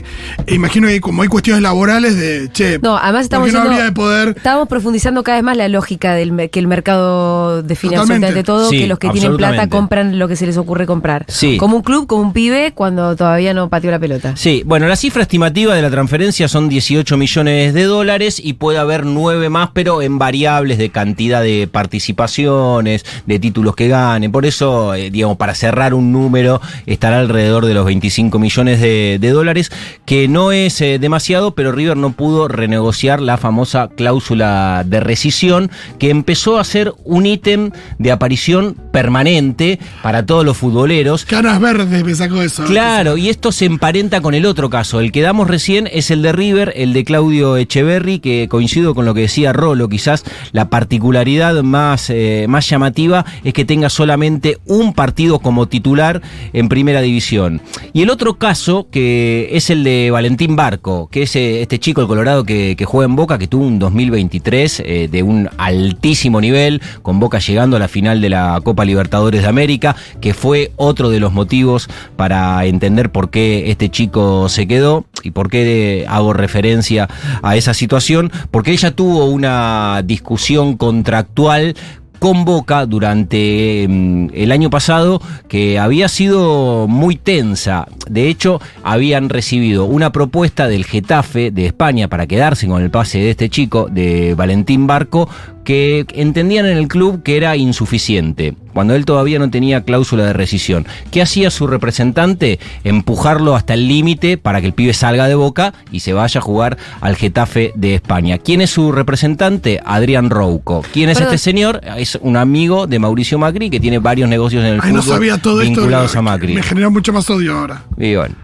eh, 0.48 0.56
imagino 0.56 0.88
que 0.88 1.00
como 1.02 1.22
hay 1.22 1.28
cuestiones 1.28 1.62
laborales 1.62 2.16
de, 2.18 2.50
che, 2.52 2.80
No, 2.82 2.98
además 2.98 3.26
estamos 3.26 3.46
¿por 3.46 3.52
qué 3.52 3.58
no 3.58 3.64
yendo- 3.66 3.72
habría 3.74 3.86
de 3.86 3.92
poder 3.92 4.30
Estábamos 4.36 4.68
profundizando 4.68 5.22
cada 5.24 5.38
vez 5.38 5.44
más 5.44 5.56
la 5.56 5.68
lógica 5.68 6.15
del 6.16 6.50
que 6.50 6.60
el 6.60 6.68
mercado 6.68 7.62
define 7.62 7.96
Totalmente. 7.96 8.28
absolutamente 8.28 8.44
todo, 8.44 8.70
Sí, 8.70 8.80
que 8.80 8.88
los 8.88 9.00
que 9.00 9.10
tienen 9.10 9.38
plata 9.38 9.68
compran 9.70 10.18
lo 10.18 10.28
que 10.28 10.36
se 10.36 10.46
les 10.46 10.58
ocurre 10.58 10.86
comprar. 10.86 11.26
Sí. 11.28 11.58
Como 11.58 11.78
un 11.78 11.84
club, 11.84 12.08
como 12.08 12.22
un 12.24 12.34
pibe, 12.34 12.72
cuando 12.74 13.16
todavía 13.16 13.54
no 13.54 13.70
pateó 13.70 13.92
la 13.92 14.00
pelota. 14.00 14.36
Sí, 14.36 14.64
bueno, 14.66 14.88
la 14.88 14.96
cifra 14.96 15.22
estimativa 15.22 15.76
de 15.76 15.82
la 15.82 15.90
transferencia 15.92 16.48
son 16.48 16.70
18 16.70 17.18
millones 17.18 17.74
de 17.74 17.84
dólares 17.84 18.42
y 18.44 18.54
puede 18.54 18.80
haber 18.80 19.06
nueve 19.06 19.50
más, 19.50 19.70
pero 19.74 20.02
en 20.02 20.18
variables 20.18 20.78
de 20.78 20.90
cantidad 20.90 21.42
de 21.42 21.68
participaciones, 21.72 23.06
de 23.26 23.40
títulos 23.40 23.76
que 23.76 23.88
ganen. 23.88 24.32
Por 24.32 24.46
eso, 24.46 24.94
eh, 24.94 25.10
digamos, 25.10 25.38
para 25.38 25.54
cerrar 25.56 25.94
un 25.94 26.12
número, 26.12 26.62
estará 26.86 27.20
alrededor 27.20 27.66
de 27.66 27.74
los 27.74 27.86
25 27.86 28.40
millones 28.40 28.80
de, 28.82 29.18
de 29.20 29.30
dólares, 29.30 29.72
que 30.06 30.28
no 30.28 30.52
es 30.52 30.80
eh, 30.82 31.00
demasiado, 31.00 31.56
pero 31.56 31.72
River 31.72 31.98
no 31.98 32.12
pudo 32.12 32.48
renegociar 32.48 33.22
la 33.22 33.38
famosa 33.38 33.90
cláusula 33.96 34.84
de 34.86 35.00
rescisión, 35.00 35.70
que 36.00 36.05
empezó 36.10 36.60
a 36.60 36.64
ser 36.64 36.94
un 37.04 37.26
ítem 37.26 37.72
de 37.98 38.12
aparición 38.12 38.76
permanente 38.92 39.80
para 40.02 40.26
todos 40.26 40.46
los 40.46 40.58
futboleros. 40.58 41.26
canas 41.26 41.60
verdes 41.60 42.04
me 42.04 42.16
sacó 42.16 42.42
eso. 42.42 42.64
Claro, 42.66 43.18
y 43.18 43.30
esto 43.30 43.52
se 43.52 43.66
emparenta 43.66 44.22
con 44.22 44.34
el 44.34 44.46
otro 44.46 44.70
caso. 44.70 45.00
El 45.00 45.12
que 45.12 45.22
damos 45.22 45.48
recién 45.48 45.90
es 45.92 46.12
el 46.12 46.22
de 46.22 46.32
River, 46.32 46.74
el 46.76 46.94
de 46.94 47.04
Claudio 47.04 47.58
Echeverry, 47.58 48.20
que 48.20 48.48
coincido 48.50 48.96
con 48.96 49.06
lo 49.06 49.14
que 49.14 49.22
decía 49.22 49.54
Rolo, 49.54 49.90
quizás 49.90 50.24
la 50.52 50.70
particularidad 50.70 51.62
más, 51.64 52.10
eh, 52.10 52.46
más 52.50 52.70
llamativa 52.70 53.26
es 53.44 53.54
que 53.54 53.66
tenga 53.66 53.90
solamente 53.90 54.58
un 54.66 54.94
partido 54.94 55.40
como 55.40 55.68
titular 55.68 56.22
en 56.54 56.70
primera 56.70 57.02
división. 57.02 57.62
Y 57.94 58.02
el 58.02 58.10
otro 58.10 58.36
caso, 58.36 58.88
que 58.92 59.50
es 59.52 59.70
el 59.70 59.84
de 59.84 60.12
Valentín 60.12 60.56
Barco, 60.56 61.10
que 61.12 61.24
es 61.24 61.36
eh, 61.36 61.62
este 61.62 61.80
chico, 61.80 62.02
el 62.02 62.08
Colorado, 62.08 62.44
que, 62.44 62.76
que 62.78 62.86
juega 62.86 63.10
en 63.10 63.16
Boca, 63.16 63.38
que 63.38 63.48
tuvo 63.48 63.66
un 63.66 63.80
2023 63.80 64.84
eh, 64.86 65.10
de 65.12 65.24
un 65.24 65.50
altísimo 65.86 66.42
nivel, 66.42 66.82
con 67.02 67.20
Boca 67.20 67.40
llegando 67.40 67.78
a 67.78 67.80
la 67.80 67.88
final 67.88 68.22
de 68.22 68.30
la 68.30 68.60
Copa 68.64 68.86
Libertadores 68.86 69.42
de 69.42 69.48
América, 69.48 69.96
que 70.22 70.34
fue 70.34 70.72
otro 70.76 71.10
de 71.10 71.20
los 71.20 71.32
motivos 71.32 71.90
para 72.16 72.66
entender 72.66 73.12
por 73.12 73.30
qué 73.30 73.72
este 73.72 73.90
chico 73.90 74.50
se 74.50 74.68
quedó 74.68 75.06
y 75.24 75.32
por 75.32 75.50
qué 75.50 76.06
hago 76.08 76.34
referencia 76.34 77.08
a 77.42 77.56
esa 77.56 77.74
situación, 77.74 78.32
porque 78.52 78.72
ella 78.72 78.92
tuvo 78.92 79.26
una 79.26 80.02
discusión 80.04 80.78
contractual 80.78 81.76
con 82.20 82.46
Boca 82.46 82.86
durante 82.86 83.86
mm, 83.88 84.30
el 84.34 84.52
año 84.52 84.70
pasado 84.70 85.22
que 85.48 85.80
había 85.80 86.08
sido 86.08 86.88
muy 86.88 87.18
tensa. 87.18 87.88
De 88.10 88.30
hecho, 88.30 88.62
habían 88.84 89.30
recibido 89.30 89.86
una 89.86 90.12
propuesta 90.12 90.68
del 90.68 90.86
Getafe 90.86 91.52
de 91.52 91.68
España 91.68 92.08
para 92.08 92.28
quedarse 92.28 92.68
con 92.68 92.82
el 92.82 92.90
pase 92.90 93.20
de 93.20 93.32
este 93.32 93.50
chico, 93.50 93.88
de 93.92 94.34
Valentín 94.36 94.88
Barco, 94.88 95.30
que 95.66 96.06
entendían 96.14 96.66
en 96.66 96.78
el 96.78 96.88
club 96.88 97.22
que 97.24 97.36
era 97.36 97.58
insuficiente, 97.58 98.56
cuando 98.74 98.96
él 98.96 99.04
todavía 99.04 99.40
no 99.40 99.50
tenía 99.50 99.82
cláusula 99.84 100.26
de 100.26 100.32
rescisión. 100.34 100.86
¿Qué 101.12 101.22
hacía 101.22 101.50
su 101.50 101.68
representante? 101.68 102.60
Empujarlo 102.86 103.56
hasta 103.56 103.74
el 103.74 103.88
límite 103.88 104.38
para 104.38 104.62
que 104.62 104.68
el 104.68 104.74
pibe 104.74 104.94
salga 104.94 105.28
de 105.28 105.36
boca 105.36 105.74
y 105.92 106.00
se 106.00 106.14
vaya 106.14 106.40
a 106.40 106.42
jugar 106.42 106.78
al 107.02 107.16
Getafe 107.18 107.74
de 107.76 107.96
España. 107.96 108.38
¿Quién 108.38 108.62
es 108.62 108.70
su 108.70 108.92
representante? 108.94 109.82
Adrián 109.86 110.30
Rouco. 110.30 110.84
¿Quién 110.94 111.10
es 111.10 111.18
Perdón. 111.18 111.34
este 111.34 111.44
señor? 111.44 111.82
Es 111.98 112.18
un 112.22 112.38
amigo 112.38 112.88
de 112.88 113.00
Mauricio 113.00 113.38
Macri 113.40 113.70
que 113.70 113.80
tiene 113.80 114.00
varios 114.00 114.30
negocios 114.30 114.64
en 114.64 114.74
el 114.76 114.80
Ay, 114.82 114.92
fútbol 114.92 114.94
no 114.96 115.02
sabía 115.02 115.38
todo 115.38 115.62
esto. 115.62 115.74
vinculados 115.82 116.16
a 116.16 116.22
Macri. 116.22 116.54
Me 116.54 116.64
genera 116.64 116.90
mucho 116.90 117.12
más 117.12 117.30
odio 117.30 117.58
ahora. 117.58 117.84
Y 117.98 118.16
bueno. 118.16 118.36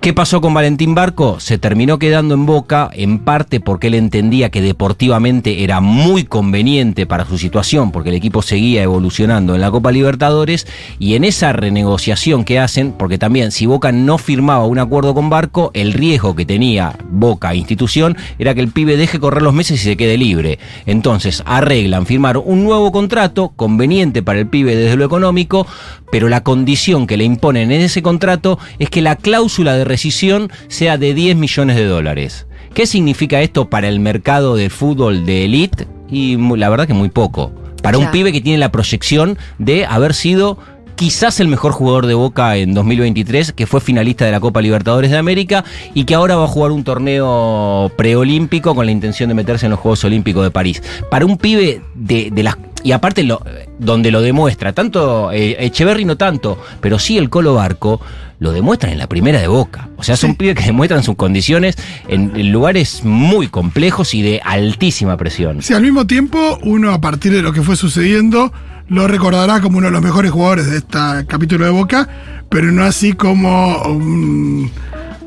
¿Qué 0.00 0.14
pasó 0.14 0.40
con 0.40 0.54
Valentín 0.54 0.94
Barco? 0.94 1.40
Se 1.40 1.58
terminó 1.58 1.98
quedando 1.98 2.32
en 2.32 2.46
Boca, 2.46 2.88
en 2.94 3.18
parte 3.18 3.60
porque 3.60 3.88
él 3.88 3.94
entendía 3.94 4.48
que 4.48 4.62
deportivamente 4.62 5.62
era 5.62 5.82
muy 5.82 6.24
conveniente 6.24 7.04
para 7.04 7.26
su 7.26 7.36
situación, 7.36 7.92
porque 7.92 8.08
el 8.08 8.14
equipo 8.14 8.40
seguía 8.40 8.82
evolucionando 8.82 9.54
en 9.54 9.60
la 9.60 9.70
Copa 9.70 9.92
Libertadores, 9.92 10.66
y 10.98 11.16
en 11.16 11.24
esa 11.24 11.52
renegociación 11.52 12.46
que 12.46 12.58
hacen, 12.58 12.92
porque 12.92 13.18
también 13.18 13.52
si 13.52 13.66
Boca 13.66 13.92
no 13.92 14.16
firmaba 14.16 14.64
un 14.64 14.78
acuerdo 14.78 15.12
con 15.12 15.28
Barco, 15.28 15.70
el 15.74 15.92
riesgo 15.92 16.34
que 16.34 16.46
tenía 16.46 16.96
Boca 17.10 17.54
institución 17.54 18.16
era 18.38 18.54
que 18.54 18.62
el 18.62 18.72
pibe 18.72 18.96
deje 18.96 19.20
correr 19.20 19.42
los 19.42 19.52
meses 19.52 19.82
y 19.82 19.84
se 19.84 19.98
quede 19.98 20.16
libre. 20.16 20.58
Entonces 20.86 21.42
arreglan 21.44 22.06
firmar 22.06 22.38
un 22.38 22.64
nuevo 22.64 22.90
contrato 22.90 23.52
conveniente 23.54 24.22
para 24.22 24.38
el 24.38 24.46
pibe 24.46 24.76
desde 24.76 24.96
lo 24.96 25.04
económico, 25.04 25.66
pero 26.10 26.30
la 26.30 26.42
condición 26.42 27.06
que 27.06 27.18
le 27.18 27.24
imponen 27.24 27.70
en 27.70 27.82
ese 27.82 28.00
contrato 28.00 28.58
es 28.78 28.88
que 28.88 29.02
la 29.02 29.16
cláusula 29.16 29.74
de 29.74 29.89
rescisión 29.90 30.50
sea 30.68 30.96
de 30.98 31.14
10 31.14 31.36
millones 31.36 31.76
de 31.76 31.84
dólares. 31.84 32.46
¿Qué 32.74 32.86
significa 32.86 33.42
esto 33.42 33.68
para 33.68 33.88
el 33.88 34.00
mercado 34.00 34.56
de 34.56 34.70
fútbol 34.70 35.26
de 35.26 35.44
elite? 35.44 35.86
Y 36.08 36.36
la 36.56 36.68
verdad 36.68 36.86
que 36.86 36.94
muy 36.94 37.08
poco. 37.08 37.52
Para 37.82 37.98
un 37.98 38.10
pibe 38.10 38.32
que 38.32 38.40
tiene 38.40 38.58
la 38.58 38.70
proyección 38.70 39.38
de 39.58 39.86
haber 39.86 40.14
sido 40.14 40.58
quizás 41.00 41.40
el 41.40 41.48
mejor 41.48 41.72
jugador 41.72 42.06
de 42.06 42.12
Boca 42.12 42.56
en 42.56 42.74
2023, 42.74 43.52
que 43.52 43.66
fue 43.66 43.80
finalista 43.80 44.26
de 44.26 44.32
la 44.32 44.38
Copa 44.38 44.60
Libertadores 44.60 45.10
de 45.10 45.16
América 45.16 45.64
y 45.94 46.04
que 46.04 46.14
ahora 46.14 46.36
va 46.36 46.44
a 46.44 46.46
jugar 46.46 46.72
un 46.72 46.84
torneo 46.84 47.90
preolímpico 47.96 48.74
con 48.74 48.84
la 48.84 48.92
intención 48.92 49.30
de 49.30 49.34
meterse 49.34 49.64
en 49.64 49.70
los 49.70 49.80
Juegos 49.80 50.04
Olímpicos 50.04 50.44
de 50.44 50.50
París. 50.50 50.82
Para 51.10 51.24
un 51.24 51.38
pibe 51.38 51.80
de, 51.94 52.30
de 52.30 52.42
las... 52.42 52.58
Y 52.84 52.92
aparte, 52.92 53.22
lo, 53.22 53.40
donde 53.78 54.10
lo 54.10 54.20
demuestra, 54.20 54.74
tanto 54.74 55.32
eh, 55.32 55.56
Echeverry 55.64 56.04
no 56.04 56.18
tanto, 56.18 56.58
pero 56.82 56.98
sí 56.98 57.16
el 57.16 57.30
Colo 57.30 57.54
Barco, 57.54 58.02
lo 58.40 58.52
demuestran 58.52 58.92
en 58.92 58.98
la 58.98 59.06
primera 59.06 59.38
de 59.40 59.46
Boca. 59.46 59.88
O 59.96 60.02
sea, 60.02 60.16
son 60.16 60.30
Sí. 60.30 60.36
pibes 60.36 60.56
que 60.56 60.64
demuestran 60.64 61.02
sus 61.04 61.14
condiciones 61.14 61.76
en, 62.08 62.50
lugares 62.50 63.04
muy 63.04 63.48
complejos 63.48 64.14
y 64.14 64.22
de 64.22 64.40
altísima 64.44 65.16
presión. 65.16 65.62
Sí, 65.62 65.74
al 65.74 65.82
mismo 65.82 66.06
tiempo, 66.06 66.58
uno 66.62 66.92
a 66.92 67.00
partir 67.00 67.32
de 67.32 67.42
lo 67.42 67.52
que 67.52 67.62
fue 67.62 67.76
sucediendo, 67.76 68.52
lo 68.88 69.06
recordará 69.06 69.60
como 69.60 69.78
uno 69.78 69.86
de 69.88 69.92
los 69.92 70.02
mejores 70.02 70.32
jugadores 70.32 70.70
de 70.70 70.78
este 70.78 70.98
capítulo 71.28 71.66
de 71.66 71.70
Boca, 71.70 72.08
pero 72.48 72.72
no 72.72 72.82
así 72.82 73.12
como 73.12 73.82
un 73.82 74.70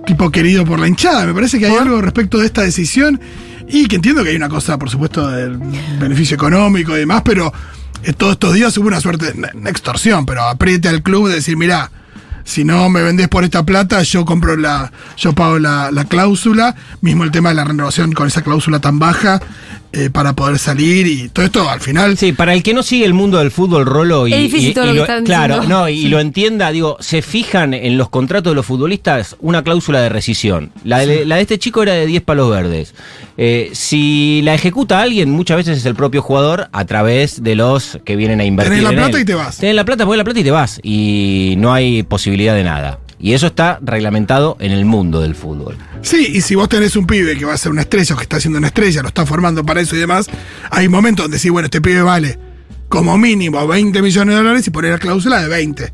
tipo 0.05 0.31
querido 0.31 0.65
por 0.65 0.79
la 0.79 0.87
hinchada. 0.87 1.25
Me 1.25 1.33
parece 1.33 1.59
que 1.59 1.67
hay 1.67 1.75
algo 1.75 2.01
respecto 2.01 2.39
de 2.39 2.47
esta 2.47 2.63
decisión 2.63 3.21
y 3.69 3.85
que 3.87 3.95
entiendo 3.97 4.23
que 4.23 4.31
hay 4.31 4.35
una 4.35 4.49
cosa, 4.49 4.77
por 4.77 4.89
supuesto, 4.89 5.29
del 5.29 5.59
beneficio 5.99 6.35
económico 6.35 6.95
y 6.95 6.99
demás, 7.01 7.21
pero 7.23 7.53
eh, 8.03 8.11
todos 8.11 8.33
estos 8.33 8.53
días 8.53 8.77
hubo 8.77 8.87
una 8.87 8.99
suerte, 8.99 9.31
de 9.33 9.69
extorsión, 9.69 10.25
pero 10.25 10.43
apriete 10.43 10.89
al 10.89 11.03
club 11.03 11.29
de 11.29 11.35
decir, 11.35 11.55
mirá, 11.55 11.89
si 12.43 12.63
no 12.63 12.89
me 12.89 13.01
vendés 13.01 13.27
por 13.27 13.43
esta 13.43 13.63
plata, 13.63 14.01
yo 14.03 14.25
compro 14.25 14.55
la, 14.57 14.91
yo 15.17 15.33
pago 15.33 15.59
la, 15.59 15.91
la 15.91 16.05
cláusula, 16.05 16.75
mismo 17.01 17.23
el 17.23 17.31
tema 17.31 17.49
de 17.49 17.55
la 17.55 17.63
renovación 17.63 18.11
con 18.13 18.27
esa 18.27 18.41
cláusula 18.41 18.79
tan 18.79 18.99
baja 18.99 19.41
eh, 19.93 20.09
para 20.09 20.33
poder 20.33 20.57
salir 20.59 21.07
y 21.07 21.29
todo 21.29 21.45
esto 21.45 21.69
al 21.69 21.79
final. 21.79 22.17
Sí, 22.17 22.33
para 22.33 22.53
el 22.53 22.63
que 22.63 22.73
no 22.73 22.81
sigue 22.83 23.05
el 23.05 23.13
mundo 23.13 23.37
del 23.37 23.51
fútbol, 23.51 23.85
Rolo, 23.85 24.27
y, 24.27 24.33
Es 24.33 24.39
difícil 24.41 24.69
y- 24.71 24.73
todo 24.73 24.85
y 24.85 24.87
lo 24.87 24.93
que 24.95 25.01
están 25.01 25.23
claro, 25.23 25.53
diciendo. 25.55 25.79
no, 25.81 25.89
y 25.89 26.01
Sí. 26.01 26.07
lo 26.09 26.19
entienda, 26.19 26.71
digo, 26.71 26.97
se 26.99 27.21
fijan 27.21 27.73
en 27.73 27.97
los 27.97 28.09
contratos 28.09 28.51
de 28.51 28.55
los 28.55 28.65
futbolistas 28.65 29.35
una 29.39 29.63
cláusula 29.63 30.01
de 30.01 30.09
rescisión. 30.09 30.71
La 30.83 30.99
de, 31.05 31.25
la 31.25 31.35
de 31.35 31.41
este 31.43 31.59
chico 31.59 31.83
era 31.83 31.93
de 31.93 32.05
10 32.07 32.23
palos 32.23 32.49
verdes. 32.49 32.93
Eh, 33.37 33.69
si 33.73 34.41
la 34.43 34.53
ejecuta 34.53 34.99
alguien, 35.01 35.29
muchas 35.29 35.57
veces 35.57 35.77
es 35.77 35.85
el 35.85 35.95
propio 35.95 36.21
jugador 36.21 36.69
a 36.71 36.85
través 36.85 37.43
de 37.43 37.55
los 37.55 37.99
que 38.03 38.15
vienen 38.15 38.39
a 38.39 38.45
invertir. 38.45 38.71
Tenés 38.73 38.83
la 38.83 38.89
en 38.89 38.95
plata 38.95 39.17
él. 39.17 39.21
y 39.23 39.25
te 39.25 39.35
vas. 39.35 39.57
Tenés 39.57 39.75
la 39.75 39.85
plata, 39.85 40.05
pones 40.05 40.17
la 40.17 40.23
plata 40.23 40.39
y 40.39 40.43
te 40.43 40.51
vas. 40.51 40.79
Y 40.83 41.55
no 41.57 41.71
hay 41.73 42.03
posibilidad 42.03 42.55
de 42.55 42.63
nada. 42.63 42.99
Y 43.23 43.31
eso 43.31 43.47
está 43.47 43.79
reglamentado 43.81 44.57
en 44.59 44.73
el 44.73 44.83
mundo 44.83 45.21
del 45.21 45.33
fútbol. 45.33 45.77
Sí, 46.01 46.27
y 46.33 46.41
si 46.41 46.55
vos 46.55 46.67
tenés 46.67 46.97
un 46.97 47.07
pibe 47.07 47.37
que 47.37 47.45
va 47.45 47.53
a 47.53 47.57
ser 47.57 47.71
una 47.71 47.83
estrella 47.83 48.15
o 48.15 48.17
que 48.17 48.23
está 48.23 48.35
haciendo 48.35 48.59
una 48.59 48.67
estrella, 48.67 49.01
lo 49.01 49.07
está 49.07 49.25
formando 49.25 49.65
para 49.65 49.79
eso 49.79 49.95
y 49.95 49.99
demás, 49.99 50.27
hay 50.69 50.89
momentos 50.89 51.23
donde 51.23 51.39
sí, 51.39 51.49
bueno, 51.49 51.67
este 51.67 51.79
pibe 51.79 52.01
vale 52.01 52.37
como 52.89 53.17
mínimo 53.17 53.65
20 53.65 54.01
millones 54.01 54.35
de 54.35 54.41
dólares 54.41 54.67
y 54.67 54.71
poner 54.71 54.91
la 54.91 54.97
cláusula 54.97 55.41
de 55.41 55.47
20. 55.47 55.93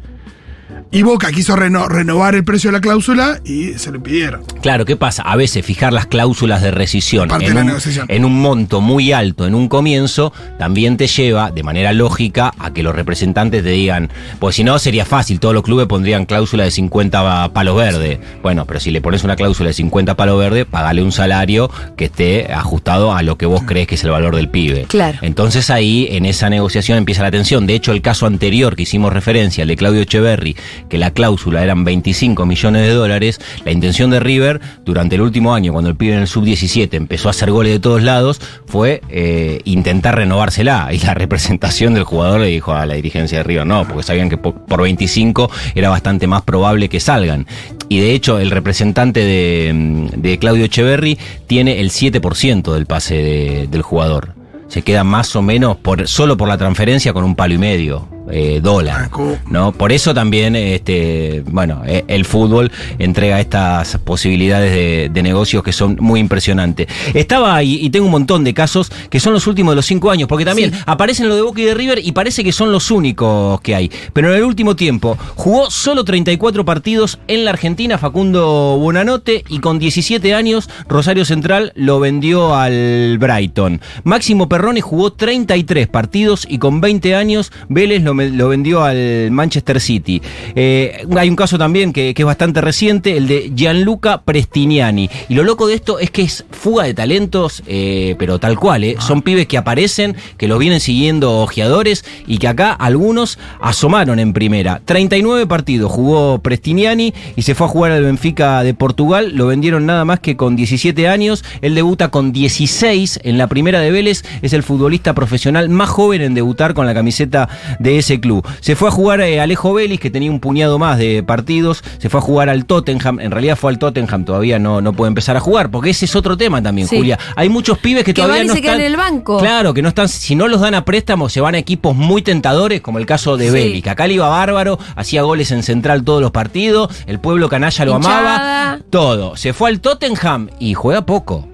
Y 0.91 1.03
Boca 1.03 1.31
quiso 1.31 1.55
reno- 1.55 1.87
renovar 1.87 2.33
el 2.33 2.43
precio 2.43 2.69
de 2.71 2.77
la 2.77 2.81
cláusula 2.81 3.39
y 3.45 3.73
se 3.73 3.91
lo 3.91 3.97
impidieron. 3.97 4.41
Claro, 4.63 4.85
¿qué 4.85 4.95
pasa? 4.95 5.21
A 5.21 5.35
veces 5.35 5.63
fijar 5.63 5.93
las 5.93 6.07
cláusulas 6.07 6.63
de 6.63 6.71
rescisión 6.71 7.27
de 7.29 7.35
en 7.45 7.53
la 7.53 7.61
un, 7.61 7.67
negociación. 7.67 8.07
en 8.09 8.25
un 8.25 8.41
monto 8.41 8.81
muy 8.81 9.11
alto 9.11 9.45
en 9.45 9.53
un 9.53 9.67
comienzo 9.67 10.33
también 10.57 10.97
te 10.97 11.05
lleva 11.05 11.51
de 11.51 11.61
manera 11.61 11.93
lógica 11.93 12.51
a 12.57 12.73
que 12.73 12.81
los 12.81 12.95
representantes 12.95 13.61
te 13.63 13.69
digan, 13.69 14.09
pues 14.39 14.55
si 14.55 14.63
no 14.63 14.79
sería 14.79 15.05
fácil, 15.05 15.39
todos 15.39 15.53
los 15.53 15.61
clubes 15.63 15.85
pondrían 15.85 16.25
cláusula 16.25 16.63
de 16.63 16.71
50 16.71 17.53
palos 17.53 17.77
verdes. 17.77 18.17
Bueno, 18.41 18.65
pero 18.65 18.79
si 18.79 18.89
le 18.89 18.99
pones 18.99 19.23
una 19.23 19.35
cláusula 19.35 19.67
de 19.67 19.73
50 19.73 20.15
palos 20.15 20.39
verdes, 20.39 20.65
pagale 20.65 21.03
un 21.03 21.11
salario 21.11 21.69
que 21.97 22.05
esté 22.05 22.51
ajustado 22.51 23.13
a 23.13 23.21
lo 23.21 23.37
que 23.37 23.45
vos 23.45 23.61
crees 23.63 23.85
que 23.87 23.93
es 23.93 24.03
el 24.03 24.09
valor 24.09 24.35
del 24.35 24.49
pibe. 24.49 24.85
Claro. 24.87 25.19
Entonces 25.21 25.69
ahí 25.69 26.07
en 26.09 26.25
esa 26.25 26.49
negociación 26.49 26.97
empieza 26.97 27.21
la 27.21 27.29
tensión. 27.29 27.67
De 27.67 27.75
hecho, 27.75 27.91
el 27.91 28.01
caso 28.01 28.25
anterior 28.25 28.75
que 28.75 28.83
hicimos 28.83 29.13
referencia, 29.13 29.61
el 29.61 29.67
de 29.67 29.75
Claudio 29.75 30.01
Echeverry, 30.01 30.55
que 30.87 30.97
la 30.97 31.11
cláusula 31.11 31.63
eran 31.63 31.83
25 31.83 32.45
millones 32.45 32.83
de 32.83 32.93
dólares, 32.93 33.39
la 33.65 33.71
intención 33.71 34.09
de 34.09 34.19
River 34.19 34.61
durante 34.85 35.15
el 35.15 35.21
último 35.21 35.53
año, 35.53 35.71
cuando 35.73 35.89
el 35.89 35.95
pibe 35.95 36.13
en 36.13 36.21
el 36.21 36.27
sub-17 36.27 36.93
empezó 36.93 37.27
a 37.27 37.31
hacer 37.31 37.51
goles 37.51 37.73
de 37.73 37.79
todos 37.79 38.01
lados, 38.03 38.39
fue 38.65 39.01
eh, 39.09 39.61
intentar 39.65 40.15
renovársela. 40.15 40.89
Y 40.91 40.99
la 40.99 41.13
representación 41.13 41.93
del 41.93 42.03
jugador 42.03 42.39
le 42.41 42.47
dijo 42.47 42.73
a 42.73 42.85
la 42.85 42.93
dirigencia 42.95 43.39
de 43.39 43.43
River, 43.43 43.65
no, 43.65 43.85
porque 43.87 44.03
sabían 44.03 44.29
que 44.29 44.37
po- 44.37 44.53
por 44.53 44.81
25 44.81 45.49
era 45.75 45.89
bastante 45.89 46.27
más 46.27 46.43
probable 46.43 46.89
que 46.89 46.99
salgan. 46.99 47.47
Y 47.89 47.99
de 47.99 48.13
hecho, 48.13 48.39
el 48.39 48.51
representante 48.51 49.19
de, 49.21 49.71
mm, 49.73 50.37
Claudio 50.39 50.65
Echeverry 50.65 51.17
tiene 51.47 51.79
el 51.79 51.89
7% 51.89 52.73
del 52.73 52.85
pase 52.85 53.15
de- 53.15 53.67
del 53.67 53.81
jugador 53.81 54.35
se 54.67 54.83
queda 54.83 55.03
más 55.03 55.35
o 55.35 55.41
menos 55.41 55.77
por 55.77 56.07
solo 56.07 56.37
por 56.37 56.47
la 56.47 56.55
transferencia 56.55 57.11
con 57.11 57.23
un 57.23 57.33
palo 57.35 57.55
y 57.55 57.57
medio 57.57 58.07
eh, 58.31 58.59
dólar. 58.61 59.09
¿no? 59.47 59.71
Por 59.71 59.91
eso 59.91 60.13
también 60.13 60.55
este, 60.55 61.43
bueno, 61.47 61.81
eh, 61.85 62.03
el 62.07 62.25
fútbol 62.25 62.71
entrega 62.97 63.39
estas 63.39 63.97
posibilidades 63.97 64.73
de, 64.73 65.09
de 65.09 65.23
negocios 65.23 65.63
que 65.63 65.73
son 65.73 65.97
muy 65.99 66.19
impresionantes. 66.19 66.87
Estaba 67.13 67.55
ahí 67.55 67.79
y 67.81 67.89
tengo 67.89 68.05
un 68.05 68.11
montón 68.11 68.43
de 68.43 68.53
casos 68.53 68.91
que 69.09 69.19
son 69.19 69.33
los 69.33 69.47
últimos 69.47 69.71
de 69.71 69.75
los 69.77 69.85
cinco 69.85 70.11
años, 70.11 70.27
porque 70.27 70.45
también 70.45 70.71
aparecen 70.85 71.27
lo 71.27 71.35
de 71.35 71.41
Boca 71.41 71.61
y 71.61 71.65
de 71.65 71.73
River 71.73 71.99
y 72.03 72.11
parece 72.11 72.43
que 72.43 72.51
son 72.51 72.71
los 72.71 72.91
únicos 72.91 73.61
que 73.61 73.75
hay. 73.75 73.91
Pero 74.13 74.29
en 74.29 74.37
el 74.37 74.43
último 74.43 74.75
tiempo 74.75 75.17
jugó 75.35 75.69
solo 75.71 76.03
34 76.03 76.65
partidos 76.65 77.19
en 77.27 77.45
la 77.45 77.51
Argentina 77.51 77.97
Facundo 77.97 78.77
Buonanote 78.79 79.43
y 79.49 79.59
con 79.59 79.79
17 79.79 80.33
años 80.33 80.69
Rosario 80.87 81.25
Central 81.25 81.71
lo 81.75 81.99
vendió 81.99 82.55
al 82.55 83.17
Brighton. 83.19 83.81
Máximo 84.03 84.49
Perrone 84.49 84.81
jugó 84.81 85.13
33 85.13 85.87
partidos 85.87 86.45
y 86.49 86.57
con 86.57 86.81
20 86.81 87.15
años 87.15 87.51
Vélez 87.67 88.03
lo, 88.03 88.13
lo 88.19 88.49
vendió 88.49 88.83
al 88.83 89.31
Manchester 89.31 89.79
City. 89.79 90.21
Eh, 90.55 91.05
hay 91.15 91.29
un 91.29 91.35
caso 91.35 91.57
también 91.57 91.93
que, 91.93 92.13
es 92.15 92.25
bastante 92.25 92.61
reciente, 92.61 93.17
el 93.17 93.27
de 93.27 93.51
Gianluca 93.55 94.21
Prestignani. 94.21 95.09
Y 95.29 95.35
lo 95.35 95.43
loco 95.43 95.67
de 95.67 95.75
esto 95.75 95.99
es 95.99 96.11
que 96.11 96.23
es 96.23 96.45
fuga 96.51 96.83
de 96.83 96.93
talentos, 96.93 97.63
eh, 97.67 98.15
pero 98.19 98.39
tal 98.39 98.59
cual, 98.59 98.83
eh. 98.83 98.97
son 98.99 99.21
pibes 99.21 99.47
que 99.47 99.57
aparecen, 99.57 100.15
que 100.37 100.47
los 100.47 100.59
vienen 100.59 100.79
siguiendo 100.79 101.39
ojeadores 101.39 102.03
y 102.27 102.37
que 102.37 102.47
acá 102.47 102.73
algunos 102.73 103.39
asomaron 103.61 104.19
en 104.19 104.33
primera. 104.33 104.81
39 104.85 105.47
partidos 105.47 105.91
jugó 105.91 106.39
Prestignani 106.39 107.13
y 107.35 107.41
se 107.43 107.55
fue 107.55 107.67
a 107.67 107.69
jugar 107.69 107.91
al 107.91 108.03
Benfica 108.03 108.63
de 108.63 108.73
Portugal. 108.73 109.31
Lo 109.33 109.47
vendieron 109.47 109.85
nada 109.85 110.05
más 110.05 110.19
que 110.19 110.35
con 110.35 110.55
17 110.55 111.07
años. 111.07 111.43
Él 111.61 111.75
debuta 111.75 112.09
con 112.09 112.31
16 112.31 113.19
en 113.23 113.37
la 113.37 113.47
primera 113.47 113.79
de 113.79 113.91
Vélez. 113.91 114.23
Es 114.41 114.53
el 114.53 114.63
futbolista 114.63 115.13
profesional 115.13 115.69
más 115.69 115.89
joven 115.89 116.21
en 116.21 116.33
debutar 116.33 116.73
con 116.73 116.85
la 116.85 116.93
camiseta 116.93 117.49
de 117.79 117.97
ese 117.97 118.08
club. 118.17 118.45
Se 118.61 118.75
fue 118.75 118.89
a 118.89 118.91
jugar 118.91 119.21
eh, 119.21 119.39
Alejo 119.39 119.73
Vélez, 119.73 119.99
que 119.99 120.09
tenía 120.09 120.31
un 120.31 120.39
puñado 120.39 120.79
más 120.79 120.97
de 120.97 121.21
partidos. 121.23 121.83
Se 121.99 122.09
fue 122.09 122.19
a 122.19 122.23
jugar 122.23 122.49
al 122.49 122.65
Tottenham. 122.65 123.19
En 123.19 123.31
realidad 123.31 123.55
fue 123.57 123.71
al 123.71 123.77
Tottenham, 123.79 124.25
todavía 124.25 124.57
no, 124.57 124.81
no 124.81 124.93
puede 124.93 125.09
empezar 125.09 125.35
a 125.37 125.39
jugar, 125.39 125.69
porque 125.69 125.91
ese 125.91 126.05
es 126.05 126.15
otro 126.15 126.37
tema 126.37 126.61
también, 126.61 126.87
Sí. 126.87 126.97
Julia. 126.97 127.19
Hay 127.35 127.49
muchos 127.49 127.77
pibes 127.77 128.03
que, 128.03 128.13
Que 128.13 128.21
todavía 128.21 128.37
van 128.37 128.45
y 128.45 128.47
no 128.47 128.53
se 128.53 128.59
están. 128.61 128.79
en 128.79 128.85
el 128.87 128.95
banco. 128.97 129.37
Claro, 129.39 129.73
que 129.73 129.81
no 129.81 129.89
están. 129.89 130.07
Si 130.09 130.35
no 130.35 130.47
los 130.47 130.61
dan 130.61 130.73
a 130.75 130.85
préstamo, 130.85 131.29
se 131.29 131.41
van 131.41 131.55
a 131.55 131.57
equipos 131.59 131.95
muy 131.95 132.21
tentadores, 132.21 132.81
como 132.81 132.97
el 132.97 133.05
caso 133.05 133.37
de 133.37 133.47
Sí. 133.47 133.51
Vélez, 133.53 133.83
que 133.83 133.89
acá 133.89 134.07
le 134.07 134.13
iba 134.13 134.27
bárbaro, 134.29 134.79
hacía 134.95 135.21
goles 135.23 135.51
en 135.51 135.61
central 135.63 136.03
todos 136.03 136.21
los 136.21 136.31
partidos, 136.31 136.89
el 137.07 137.19
pueblo 137.19 137.49
canalla 137.49 137.85
lo 137.85 137.95
Hinchada. 137.97 138.35
amaba, 138.69 138.79
todo. 138.89 139.35
Se 139.35 139.51
fue 139.53 139.69
al 139.69 139.81
Tottenham 139.81 140.49
y 140.59 140.73
juega 140.73 141.05
poco. 141.05 141.47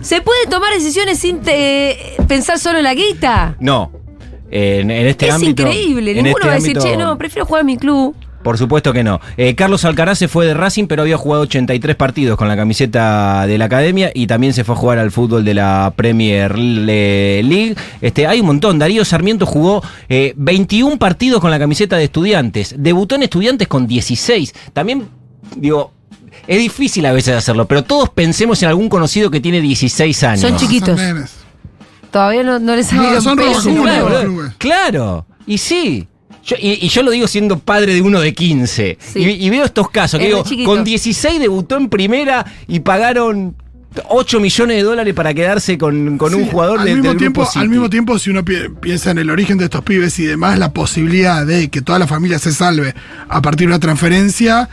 ¿Se 0.00 0.20
puede 0.20 0.46
tomar 0.48 0.72
decisiones 0.74 1.18
sin 1.18 1.40
te- 1.42 1.96
pensar 2.26 2.58
solo 2.58 2.78
en 2.78 2.84
la 2.84 2.94
guita? 2.94 3.54
No. 3.60 3.92
En, 4.50 4.90
en 4.90 5.06
este 5.06 5.28
es 5.28 5.34
ámbito. 5.34 5.62
increíble. 5.62 6.10
en 6.10 6.16
Ninguno 6.24 6.36
este 6.38 6.46
va 6.48 6.52
a 6.54 6.56
decir, 6.56 6.76
ámbito- 6.78 6.90
che, 6.90 6.96
no, 6.96 7.16
prefiero 7.18 7.46
jugar 7.46 7.60
a 7.62 7.64
mi 7.64 7.76
club. 7.76 8.14
Por 8.42 8.56
supuesto 8.56 8.94
que 8.94 9.04
no. 9.04 9.20
Eh, 9.36 9.54
Carlos 9.54 9.84
Alcaraz 9.84 10.16
se 10.18 10.26
fue 10.26 10.46
de 10.46 10.54
Racing, 10.54 10.86
pero 10.86 11.02
había 11.02 11.18
jugado 11.18 11.42
83 11.42 11.94
partidos 11.94 12.38
con 12.38 12.48
la 12.48 12.56
camiseta 12.56 13.46
de 13.46 13.58
la 13.58 13.66
academia 13.66 14.10
y 14.14 14.26
también 14.26 14.54
se 14.54 14.64
fue 14.64 14.74
a 14.74 14.78
jugar 14.78 14.98
al 14.98 15.10
fútbol 15.10 15.44
de 15.44 15.52
la 15.52 15.92
Premier 15.94 16.58
Le- 16.58 17.42
League. 17.42 17.76
Este, 18.00 18.26
hay 18.26 18.40
un 18.40 18.46
montón. 18.46 18.78
Darío 18.78 19.04
Sarmiento 19.04 19.44
jugó 19.44 19.82
eh, 20.08 20.32
21 20.36 20.96
partidos 20.98 21.40
con 21.42 21.50
la 21.50 21.58
camiseta 21.58 21.98
de 21.98 22.04
estudiantes. 22.04 22.74
Debutó 22.78 23.14
en 23.16 23.24
estudiantes 23.24 23.68
con 23.68 23.86
16. 23.86 24.54
También, 24.72 25.08
digo. 25.56 25.92
Es 26.46 26.58
difícil 26.58 27.04
a 27.06 27.12
veces 27.12 27.36
hacerlo, 27.36 27.66
pero 27.66 27.84
todos 27.84 28.08
pensemos 28.08 28.62
en 28.62 28.70
algún 28.70 28.88
conocido 28.88 29.30
que 29.30 29.40
tiene 29.40 29.60
16 29.60 30.24
años. 30.24 30.40
Son 30.40 30.56
chiquitos. 30.56 30.98
Son. 30.98 31.26
Todavía 32.10 32.42
no, 32.42 32.58
no 32.58 32.74
les 32.76 32.86
salieron 32.86 33.14
No, 33.14 33.20
son 33.20 33.36
pelos 33.38 33.62
claro. 33.64 34.52
Claro, 34.58 35.26
y 35.46 35.58
sí. 35.58 36.06
Yo- 36.44 36.56
y, 36.58 36.84
y 36.84 36.88
yo 36.88 37.02
lo 37.02 37.10
digo 37.10 37.26
siendo 37.28 37.58
padre 37.58 37.94
de 37.94 38.02
uno 38.02 38.18
de 38.20 38.34
15. 38.34 38.98
Sí. 39.00 39.18
Y, 39.20 39.46
y 39.46 39.50
veo 39.50 39.64
estos 39.64 39.90
casos 39.90 40.18
que 40.18 40.26
digo, 40.26 40.42
con 40.64 40.84
16 40.84 41.38
debutó 41.38 41.76
en 41.76 41.88
primera 41.90 42.44
y 42.66 42.80
pagaron 42.80 43.54
8 44.08 44.40
millones 44.40 44.76
de 44.78 44.82
dólares 44.84 45.12
para 45.14 45.34
quedarse 45.34 45.76
con, 45.76 46.16
con 46.16 46.34
un 46.34 46.46
jugador 46.46 46.78
al 46.80 46.86
de, 46.86 46.94
mismo 46.94 47.08
del 47.10 47.18
tiempo, 47.18 47.40
grupo 47.42 47.52
City. 47.52 47.62
Al 47.64 47.68
mismo 47.68 47.90
tiempo, 47.90 48.18
si 48.18 48.30
uno 48.30 48.44
pi- 48.44 48.68
piensa 48.80 49.10
en 49.10 49.18
el 49.18 49.28
origen 49.30 49.58
de 49.58 49.64
estos 49.64 49.82
pibes 49.82 50.18
y 50.18 50.24
demás, 50.24 50.58
la 50.58 50.72
posibilidad 50.72 51.44
de 51.44 51.68
que 51.68 51.82
toda 51.82 51.98
la 51.98 52.06
familia 52.06 52.38
se 52.38 52.52
salve 52.52 52.94
a 53.28 53.42
partir 53.42 53.66
de 53.68 53.74
una 53.74 53.80
transferencia 53.80 54.68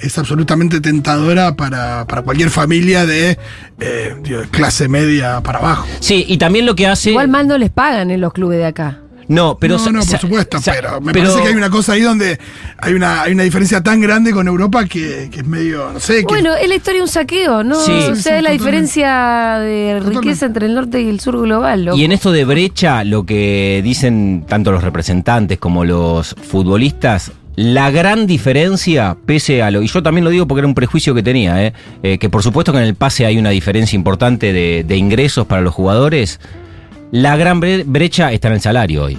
es 0.00 0.18
absolutamente 0.18 0.80
tentadora 0.80 1.54
para, 1.56 2.06
para 2.06 2.22
cualquier 2.22 2.50
familia 2.50 3.06
de 3.06 3.38
eh, 3.80 4.14
digo, 4.22 4.42
clase 4.50 4.88
media 4.88 5.40
para 5.42 5.58
abajo. 5.58 5.86
Sí, 6.00 6.24
y 6.28 6.38
también 6.38 6.66
lo 6.66 6.74
que 6.74 6.86
hace... 6.86 7.10
Igual 7.10 7.28
mal 7.28 7.46
no 7.48 7.58
les 7.58 7.70
pagan 7.70 8.10
en 8.10 8.20
los 8.20 8.32
clubes 8.32 8.58
de 8.58 8.66
acá. 8.66 8.98
no, 9.28 9.58
pero... 9.60 9.76
no, 9.78 9.92
no, 9.92 10.00
por 10.04 10.18
supuesto, 10.18 10.58
pero 10.64 11.00
me 11.00 11.12
pero- 11.12 11.26
parece 11.26 11.42
que 11.42 11.48
hay 11.48 11.54
una 11.54 11.68
cosa 11.70 11.92
ahí 11.92 12.00
donde 12.00 12.38
hay 12.78 12.94
una, 12.94 13.22
hay 13.22 13.32
una 13.32 13.42
diferencia 13.42 13.82
tan 13.82 14.00
grande 14.00 14.32
con 14.32 14.48
Europa 14.48 14.84
que, 14.86 15.28
que 15.30 15.40
es 15.40 15.46
medio, 15.46 15.90
no 15.92 16.00
sé, 16.00 16.20
que 16.20 16.24
Bueno, 16.26 16.54
es 16.54 16.66
la 16.68 16.74
historia 16.76 16.98
de 17.00 17.02
un 17.02 17.08
saqueo, 17.08 17.62
¿no? 17.64 17.74
Sí. 17.84 17.92
o 17.92 18.14
sea, 18.16 18.32
sí, 18.32 18.38
es 18.38 18.42
la 18.42 18.50
diferencia 18.50 19.58
de 19.58 19.94
Totalmente. 19.98 20.20
riqueza 20.28 20.46
entre 20.46 20.66
el 20.66 20.74
norte 20.74 21.02
y 21.02 21.08
el 21.08 21.20
sur 21.20 21.38
global. 21.42 21.84
loco. 21.84 21.98
Y 21.98 22.04
en 22.04 22.12
esto 22.12 22.32
de 22.32 22.44
brecha, 22.46 23.04
lo 23.04 23.24
que 23.26 23.80
dicen 23.84 24.44
tanto 24.48 24.72
los 24.72 24.82
representantes 24.82 25.58
como 25.58 25.84
los 25.84 26.34
futbolistas, 26.48 27.30
la 27.60 27.90
gran 27.90 28.28
diferencia, 28.28 29.16
pese 29.26 29.64
a 29.64 29.70
lo, 29.72 29.82
y 29.82 29.88
yo 29.88 30.00
también 30.00 30.22
lo 30.24 30.30
digo 30.30 30.46
porque 30.46 30.60
era 30.60 30.68
un 30.68 30.74
prejuicio 30.74 31.12
que 31.12 31.24
tenía, 31.24 31.64
¿eh? 31.66 31.72
Eh, 32.04 32.18
que 32.18 32.28
por 32.30 32.44
supuesto 32.44 32.70
que 32.70 32.78
en 32.78 32.84
el 32.84 32.94
pase 32.94 33.26
hay 33.26 33.36
una 33.36 33.50
diferencia 33.50 33.96
importante 33.96 34.52
de, 34.52 34.84
de 34.86 34.96
ingresos 34.96 35.44
para 35.46 35.60
los 35.60 35.74
jugadores, 35.74 36.38
la 37.10 37.36
gran 37.36 37.60
bre- 37.60 37.82
brecha 37.84 38.30
está 38.30 38.46
en 38.46 38.54
el 38.54 38.60
salario 38.60 39.02
hoy. 39.04 39.18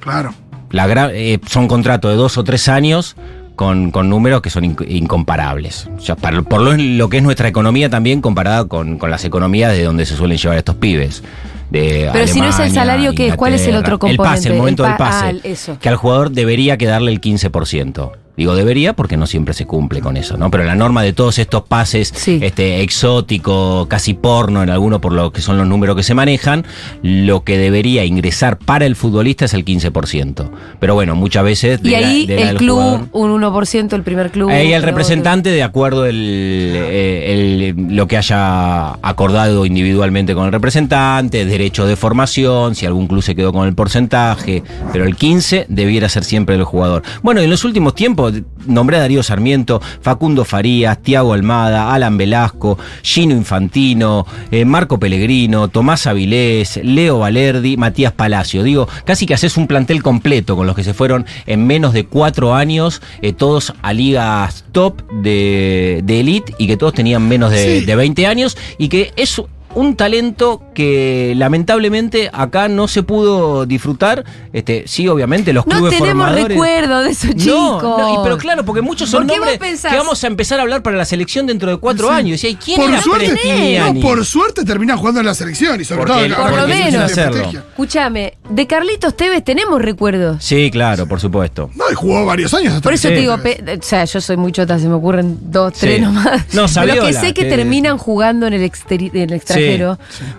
claro. 0.00 0.34
La 0.70 0.86
gran- 0.86 1.12
eh, 1.14 1.38
son 1.46 1.66
contratos 1.68 2.10
de 2.10 2.16
dos 2.16 2.36
o 2.36 2.44
tres 2.44 2.68
años 2.68 3.16
con, 3.54 3.90
con 3.92 4.10
números 4.10 4.42
que 4.42 4.50
son 4.50 4.64
inc- 4.64 4.84
incomparables. 4.90 5.88
O 5.96 6.00
sea, 6.00 6.16
para- 6.16 6.42
por 6.42 6.60
lo, 6.60 6.76
lo 6.76 7.08
que 7.08 7.16
es 7.18 7.22
nuestra 7.22 7.48
economía 7.48 7.88
también 7.88 8.20
comparada 8.20 8.66
con, 8.66 8.98
con 8.98 9.10
las 9.10 9.24
economías 9.24 9.72
de 9.72 9.84
donde 9.84 10.04
se 10.04 10.14
suelen 10.16 10.36
llevar 10.36 10.58
estos 10.58 10.74
pibes. 10.74 11.22
De 11.70 12.08
Pero 12.12 12.26
si 12.26 12.40
no 12.40 12.48
es 12.48 12.58
el 12.58 12.70
salario, 12.72 13.14
¿qué? 13.14 13.32
¿Cuál 13.34 13.54
es 13.54 13.66
el 13.66 13.76
otro 13.76 13.98
El 14.06 14.16
pase, 14.16 14.48
el 14.48 14.56
componente? 14.56 14.58
momento 14.58 14.84
El 14.84 14.88
del 14.90 14.96
pa- 14.98 15.04
pase. 15.10 15.26
ah, 15.26 15.32
eso. 15.44 15.78
Que 15.80 15.88
al 15.88 15.96
jugador 15.96 16.30
debería 16.30 16.76
quedarle 16.76 17.10
el 17.12 17.20
15%. 17.20 18.12
Digo 18.36 18.54
debería 18.54 18.92
porque 18.92 19.16
no 19.16 19.26
siempre 19.26 19.54
se 19.54 19.64
cumple 19.64 20.02
con 20.02 20.18
eso, 20.18 20.36
¿no? 20.36 20.50
Pero 20.50 20.62
la 20.64 20.74
norma 20.74 21.02
de 21.02 21.14
todos 21.14 21.38
estos 21.38 21.62
pases 21.62 22.12
Sí. 22.14 22.38
este, 22.42 22.82
exótico, 22.82 23.86
casi 23.88 24.12
porno 24.12 24.62
en 24.62 24.68
algunos 24.68 25.00
por 25.00 25.12
lo 25.12 25.32
que 25.32 25.40
son 25.40 25.56
los 25.56 25.66
números 25.66 25.96
que 25.96 26.02
se 26.02 26.12
manejan, 26.12 26.66
lo 27.02 27.44
que 27.44 27.56
debería 27.56 28.04
ingresar 28.04 28.58
para 28.58 28.84
el 28.84 28.94
futbolista 28.94 29.46
es 29.46 29.54
el 29.54 29.64
15%. 29.64 30.50
Pero 30.78 30.92
bueno, 30.92 31.14
muchas 31.14 31.44
veces... 31.44 31.82
de 31.82 31.88
Y 31.88 31.92
la- 31.92 31.98
ahí 31.98 32.26
de 32.26 32.44
la 32.44 32.50
el 32.50 32.56
club, 32.58 32.76
jugador- 32.78 33.08
un 33.12 33.30
1%, 33.42 33.96
el 33.96 34.02
primer 34.02 34.30
club. 34.30 34.50
Ahí 34.50 34.68
el 34.74 34.80
otro. 34.80 34.90
representante, 34.90 35.48
de 35.48 35.62
acuerdo 35.62 36.04
el, 36.04 36.72
eh, 36.76 37.32
el- 37.72 37.96
lo 37.96 38.06
que 38.06 38.18
haya 38.18 38.90
acordado 39.00 39.64
individualmente 39.64 40.34
con 40.34 40.44
el 40.44 40.52
representante, 40.52 41.46
derecho 41.58 41.86
de 41.86 41.96
formación, 41.96 42.74
si 42.74 42.84
algún 42.86 43.06
club 43.06 43.22
se 43.22 43.34
quedó 43.34 43.52
con 43.52 43.66
el 43.66 43.74
porcentaje, 43.74 44.62
pero 44.92 45.04
el 45.04 45.16
15 45.16 45.66
debiera 45.68 46.08
ser 46.08 46.24
siempre 46.24 46.54
el 46.54 46.64
jugador. 46.64 47.02
Bueno, 47.22 47.40
en 47.40 47.48
los 47.48 47.64
últimos 47.64 47.94
tiempos 47.94 48.34
nombré 48.66 48.98
a 48.98 49.00
Darío 49.00 49.22
Sarmiento, 49.22 49.80
Facundo 50.02 50.44
Farías, 50.44 51.00
Tiago 51.02 51.32
Almada, 51.32 51.94
Alan 51.94 52.18
Velasco, 52.18 52.78
Gino 53.02 53.34
Infantino, 53.34 54.26
eh, 54.50 54.64
Marco 54.64 54.98
Pellegrino, 54.98 55.68
Tomás 55.68 56.06
Avilés, 56.06 56.78
Leo 56.82 57.20
Valerdi, 57.20 57.76
Matías 57.76 58.12
Palacio. 58.12 58.62
Digo, 58.62 58.86
casi 59.04 59.24
que 59.26 59.34
haces 59.34 59.56
un 59.56 59.66
plantel 59.66 60.02
completo 60.02 60.56
con 60.56 60.66
los 60.66 60.76
que 60.76 60.84
se 60.84 60.92
fueron 60.94 61.24
en 61.46 61.66
menos 61.66 61.92
de 61.94 62.04
cuatro 62.06 62.54
años, 62.54 63.00
eh, 63.22 63.32
todos 63.32 63.72
a 63.82 63.92
ligas 63.92 64.64
top 64.72 65.02
de, 65.22 66.02
de 66.04 66.20
elite 66.20 66.54
y 66.58 66.66
que 66.66 66.76
todos 66.76 66.92
tenían 66.92 67.26
menos 67.26 67.50
de, 67.50 67.80
Sí. 67.80 67.84
de 67.86 67.96
20 67.96 68.26
años 68.26 68.56
y 68.78 68.88
que 68.88 69.12
es 69.16 69.40
un 69.76 69.94
talento 69.94 70.62
que 70.74 71.34
lamentablemente 71.36 72.30
acá 72.32 72.66
no 72.68 72.88
se 72.88 73.02
pudo 73.02 73.66
disfrutar. 73.66 74.24
Este, 74.52 74.84
sí, 74.86 75.06
obviamente, 75.06 75.52
los 75.52 75.66
No 75.66 75.76
clubes 75.76 75.92
tenemos 75.98 76.24
formadores. 76.26 76.48
recuerdo 76.48 77.02
de 77.02 77.10
esos 77.10 77.30
chicos. 77.36 77.82
No, 77.82 77.98
no, 77.98 78.14
y- 78.14 78.24
pero 78.24 78.38
claro, 78.38 78.64
porque 78.64 78.80
muchos 78.82 79.08
son 79.10 79.26
¿Por 79.26 79.36
nombres 79.38 79.82
que 79.82 79.96
vamos 79.96 80.22
a 80.24 80.26
empezar 80.26 80.58
a 80.58 80.62
hablar 80.62 80.82
para 80.82 80.96
la 80.96 81.04
selección 81.04 81.46
dentro 81.46 81.70
de 81.70 81.76
cuatro 81.76 82.10
años. 82.10 82.42
Y, 82.42 82.56
¿quién 82.56 82.80
Por 82.80 82.90
era 82.90 83.02
suerte, 83.02 83.78
no, 83.94 84.00
por 84.00 84.24
suerte 84.24 84.64
termina 84.64 84.96
jugando 84.96 85.20
en 85.20 85.26
la 85.26 85.34
selección 85.34 85.80
y 85.80 85.84
sobre 85.84 85.98
Porque 86.04 86.28
todo 86.28 86.42
por 86.48 86.56
lo 86.62 86.66
menos. 86.68 87.12
Escúchame, 87.16 88.34
de 88.48 88.66
Carlitos 88.66 89.16
Tevez 89.16 89.44
tenemos 89.44 89.80
recuerdos. 89.82 90.42
Sí, 90.42 90.70
claro, 90.70 91.06
por 91.06 91.20
supuesto. 91.20 91.70
No, 91.74 91.84
y 91.90 91.94
jugó 91.94 92.24
varios 92.24 92.52
años 92.54 92.72
hasta 92.72 92.82
Por 92.82 92.94
eso 92.94 93.08
Sí. 93.08 93.14
te 93.14 93.20
digo, 93.20 93.36
pe- 93.38 93.62
o 93.78 93.82
sea, 93.82 94.04
yo 94.04 94.20
soy 94.20 94.36
muy 94.36 94.52
chota, 94.52 94.78
se 94.78 94.88
me 94.88 94.94
ocurren 94.94 95.38
dos, 95.42 95.74
Sí. 95.74 95.80
tres 95.80 96.00
nomás. 96.00 96.42
No, 96.54 96.62
los 96.62 96.72
que 97.06 97.12
sé 97.12 97.34
que, 97.34 97.42
que- 97.44 97.50
terminan 97.50 97.98
jugando 97.98 98.46
en 98.46 98.54
el, 98.54 98.62
exteri- 98.62 99.10
en 99.14 99.30
el 99.30 99.32
extranjero. 99.34 99.65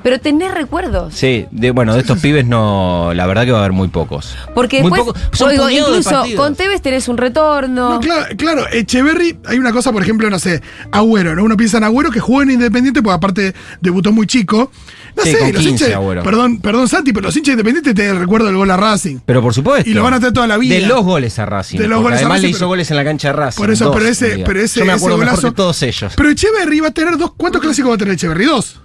Pero 0.04 0.20
tenés 0.20 0.54
recuerdos. 0.54 1.14
Sí, 1.14 1.46
de, 1.52 1.72
bueno, 1.72 1.94
de 1.94 2.02
estos 2.02 2.20
pibes 2.20 2.46
no, 2.46 3.12
la 3.14 3.26
verdad 3.28 3.46
que 3.46 3.52
va 3.52 3.58
a 3.60 3.62
haber 3.62 3.74
muy 3.74 3.88
pocos. 3.88 4.36
Porque 4.54 4.82
Muy 4.82 4.92
después. 4.92 5.18
Son 5.34 5.50
oigo, 5.50 5.66
de 5.68 5.74
incluso 5.74 6.10
partidos. 6.12 6.40
con 6.46 6.56
Tevez 6.56 6.82
tenés 6.82 7.08
un 7.08 7.18
retorno. 7.18 7.90
No, 7.96 8.00
claro, 8.00 8.26
claro, 8.38 8.66
Echeverry, 8.72 9.38
hay 9.46 9.58
una 9.60 9.72
cosa, 9.72 9.92
por 9.92 10.02
ejemplo, 10.02 10.30
no 10.30 10.40
sé, 10.40 10.62
Agüero, 10.92 11.36
¿no? 11.36 11.44
Uno 11.44 11.58
piensa 11.58 11.78
en 11.78 11.84
Agüero 11.84 12.12
que 12.12 12.20
jugó 12.20 12.42
en 12.42 12.52
Independiente, 12.52 13.02
porque 13.02 13.16
aparte 13.16 13.54
debutó 13.82 14.12
muy 14.12 14.28
chico. 14.28 14.72
No 15.16 15.24
Sí, 15.24 15.32
sé, 15.32 15.40
con 15.40 15.54
los 15.54 15.62
15 15.64 15.70
hinchas. 15.86 15.96
Agüero. 15.98 16.22
Perdón, 16.24 16.60
perdón, 16.60 16.88
Santi, 16.88 17.12
pero 17.12 17.26
los 17.28 17.36
hinchas 17.36 17.56
de 17.56 17.62
Independiente 17.62 17.94
te 17.96 18.14
recuerdo 18.14 18.50
el 18.50 18.56
gol 18.56 18.70
a 18.70 18.78
Racing. 18.78 19.18
Pero 19.26 19.42
por 19.42 19.52
supuesto. 19.54 19.90
Y 19.90 19.94
lo 19.94 20.04
van 20.04 20.14
a 20.14 20.18
hacer 20.18 20.32
toda 20.32 20.46
la 20.46 20.58
vida. 20.58 20.76
De 20.76 20.82
los 20.86 21.04
goles 21.04 21.40
a 21.40 21.46
Racing. 21.48 21.80
De 21.80 21.88
los 21.88 22.02
goles 22.04 22.18
a 22.18 22.20
además 22.20 22.36
Racing, 22.38 22.44
le 22.46 22.50
hizo 22.52 22.60
pero- 22.60 22.68
goles 22.68 22.92
en 22.92 22.98
la 22.98 23.04
cancha 23.04 23.28
de 23.30 23.34
Racing. 23.34 23.62
Por 23.62 23.72
eso, 23.72 23.86
dos, 23.86 23.96
pero 23.96 24.08
ese, 24.08 24.44
pero 24.46 24.60
ese, 24.62 24.80
Yo 24.82 24.86
me 24.86 24.92
ese 24.94 24.98
acuerdo 25.00 25.18
mejor 25.18 25.36
golazo- 25.40 25.50
que 25.50 25.56
todos 25.56 25.82
ellos. 25.82 26.14
Pero 26.16 26.30
Echeverry 26.30 26.80
va 26.82 26.88
a 26.90 26.92
tener 26.92 27.18
dos. 27.18 27.32
¿Cuántos 27.36 27.62
clásicos 27.62 27.90
va 27.92 27.96
a 27.96 27.98
tener 27.98 28.14
Echeverry? 28.14 28.46
Dos. 28.46 28.80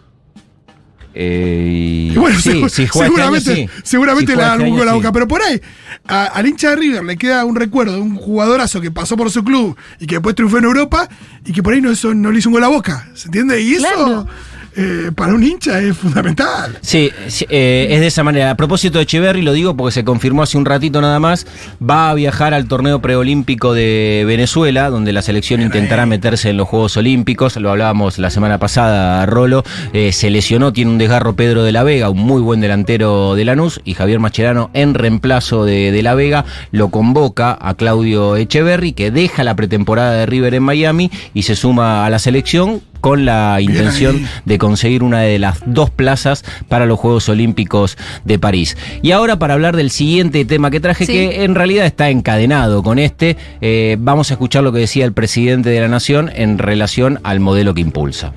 Eh, 1.15 2.11
Y 2.13 2.17
bueno, 2.17 2.39
sí, 2.41 2.51
segu- 2.51 2.69
si 2.69 2.87
juega 2.87 3.09
este 3.09 3.23
año, 3.23 3.41
seguramente, 3.41 3.55
sí. 3.55 3.81
seguramente 3.85 4.33
Si 4.33 4.39
da 4.39 4.43
este 4.45 4.53
algún 4.53 4.67
año, 4.67 4.77
gol 4.77 4.83
a 4.83 4.85
la 4.87 4.93
sí. 4.93 4.97
boca. 4.99 5.13
Pero 5.13 5.29
por 5.29 5.43
ahí, 5.43 5.61
a- 6.07 6.25
al 6.27 6.47
hincha 6.47 6.71
de 6.71 6.77
River 6.77 7.05
le 7.05 7.17
queda 7.17 7.45
un 7.45 7.57
recuerdo 7.57 7.95
de 7.95 8.01
un 8.01 8.17
jugadorazo 8.17 8.81
que 8.81 8.91
pasó 8.91 9.17
por 9.17 9.31
su 9.31 9.43
club 9.45 9.77
y 10.01 10.07
que 10.07 10.17
después 10.17 10.35
triunfó 10.35 10.59
en 10.59 10.65
Europa 10.65 11.09
y 11.45 11.53
que 11.53 11.63
por 11.63 11.75
ahí 11.75 11.81
no, 11.81 11.91
eso, 11.91 12.15
no 12.15 12.31
le 12.31 12.39
hizo 12.39 12.49
un 12.49 12.55
gol 12.55 12.65
a 12.65 12.69
boca. 12.69 13.09
¿Se 13.15 13.27
entiende? 13.29 13.61
Y 13.63 13.75
eso 13.75 13.87
Claro. 13.87 14.27
Eh, 14.75 15.11
para 15.15 15.35
un 15.35 15.43
hincha 15.43 15.81
es 15.81 15.97
fundamental. 15.97 16.79
Sí, 16.81 17.11
eh, 17.49 17.89
es 17.91 18.01
de 18.01 18.07
esa 18.07 18.23
manera. 18.23 18.51
A 18.51 18.57
propósito 18.57 18.99
de 18.99 19.05
Echeverry, 19.05 19.43
lo 19.43 19.53
digo 19.53 19.77
porque 19.77 19.93
se 19.93 20.05
confirmó 20.05 20.43
hace 20.43 20.57
un 20.57 20.65
ratito 20.65 21.01
nada 21.01 21.19
más, 21.19 21.47
va 21.83 22.11
a 22.11 22.15
viajar 22.15 22.55
al 22.55 22.67
torneo 22.67 23.01
preolímpico 23.01 23.75
de 23.75 24.25
Venezuela, 24.27 24.89
donde 24.91 25.13
la 25.13 25.23
selección 25.23 25.61
intentará 25.61 26.07
meterse 26.07 26.51
en 26.51 26.57
los 26.57 26.69
Juegos 26.69 26.97
Olímpicos. 26.97 27.57
Lo 27.57 27.71
hablábamos 27.71 28.19
la 28.19 28.31
semana 28.31 28.59
pasada, 28.59 29.25
Rolo. 29.27 29.63
Eh, 29.93 30.13
se 30.13 30.31
lesionó, 30.31 30.73
tiene 30.73 30.91
un 30.91 30.99
desgarro 30.99 31.37
Pedro 31.37 31.65
de 31.65 31.73
la 31.73 31.83
Vega, 31.83 32.09
un 32.09 32.19
muy 32.19 32.41
buen 32.41 32.61
delantero 32.61 33.35
de 33.35 33.45
Lanús, 33.45 33.81
y 33.85 33.95
Javier 33.95 34.21
Mascherano, 34.21 34.71
en 34.75 34.95
reemplazo 34.95 35.65
de, 35.65 35.93
de 35.93 36.03
la 36.03 36.15
Vega, 36.15 36.45
lo 36.71 36.89
convoca 36.89 37.57
a 37.61 37.75
Claudio 37.75 38.37
Echeverry, 38.37 38.93
que 38.93 39.11
deja 39.11 39.45
la 39.45 39.57
pretemporada 39.57 40.13
de 40.13 40.27
River 40.27 40.55
en 40.55 40.63
Miami 40.63 41.11
y 41.35 41.43
se 41.43 41.57
suma 41.57 42.07
a 42.07 42.11
la 42.11 42.19
selección 42.19 42.83
con 43.03 43.27
la 43.27 43.61
intención 43.61 44.25
de 44.47 44.57
conseguir 44.57 45.03
una 45.03 45.21
de 45.21 45.39
las 45.39 45.61
dos 45.67 45.91
plazas 45.91 46.43
para 46.69 46.87
los 46.87 46.99
Juegos 46.99 47.29
Olímpicos 47.29 47.99
de 48.25 48.39
París. 48.39 48.79
Y 49.03 49.11
ahora 49.11 49.39
para 49.39 49.53
hablar 49.53 49.77
del 49.77 49.91
siguiente 49.91 50.47
tema 50.47 50.71
que 50.71 50.81
traje, 50.81 51.05
Sí. 51.05 51.13
que 51.13 51.45
en 51.45 51.55
realidad 51.55 51.85
está 51.85 52.09
encadenado 52.09 52.83
con 52.83 52.99
este, 52.99 53.37
eh, 53.61 53.97
vamos 53.99 54.31
a 54.31 54.35
escuchar 54.35 54.63
lo 54.63 54.73
que 54.73 54.79
decía 54.79 55.05
el 55.05 55.13
presidente 55.13 55.69
de 55.69 55.81
la 55.81 55.89
Nación 55.89 56.31
en 56.35 56.57
relación 56.57 57.19
al 57.25 57.41
modelo 57.41 57.75
que 57.75 57.83
impulsa. 57.83 58.33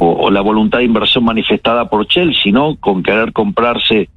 o, 0.00 0.06
o 0.26 0.30
la 0.30 0.40
voluntad 0.40 0.78
de 0.78 0.84
inversión 0.84 1.24
manifestada 1.24 1.88
por 1.88 2.06
Chelsea, 2.08 2.50
¿no? 2.52 2.76
Con 2.76 3.02
querer 3.02 3.32
comprarse 3.32 4.08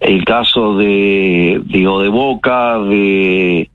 el 0.00 0.24
caso 0.24 0.76
de, 0.76 1.60
digo, 1.66 2.00
de 2.02 2.08
Boca, 2.08 2.78
de, 2.78 3.68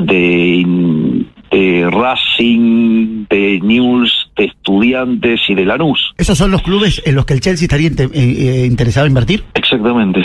de, 0.00 1.24
de 1.50 1.88
Racing, 1.90 3.26
de 3.28 3.60
News, 3.62 4.30
de 4.36 4.44
Estudiantes 4.46 5.40
y 5.48 5.54
de 5.54 5.64
Lanús. 5.64 6.14
¿Esos 6.16 6.36
son 6.36 6.50
los 6.50 6.62
clubes 6.62 7.02
en 7.04 7.14
los 7.14 7.26
que 7.26 7.34
el 7.34 7.40
Chelsea 7.40 7.66
estaría 7.66 7.88
eh, 7.88 8.10
eh, 8.12 8.66
interesado 8.66 9.06
en 9.06 9.12
invertir? 9.12 9.44
Exactamente. 9.54 10.24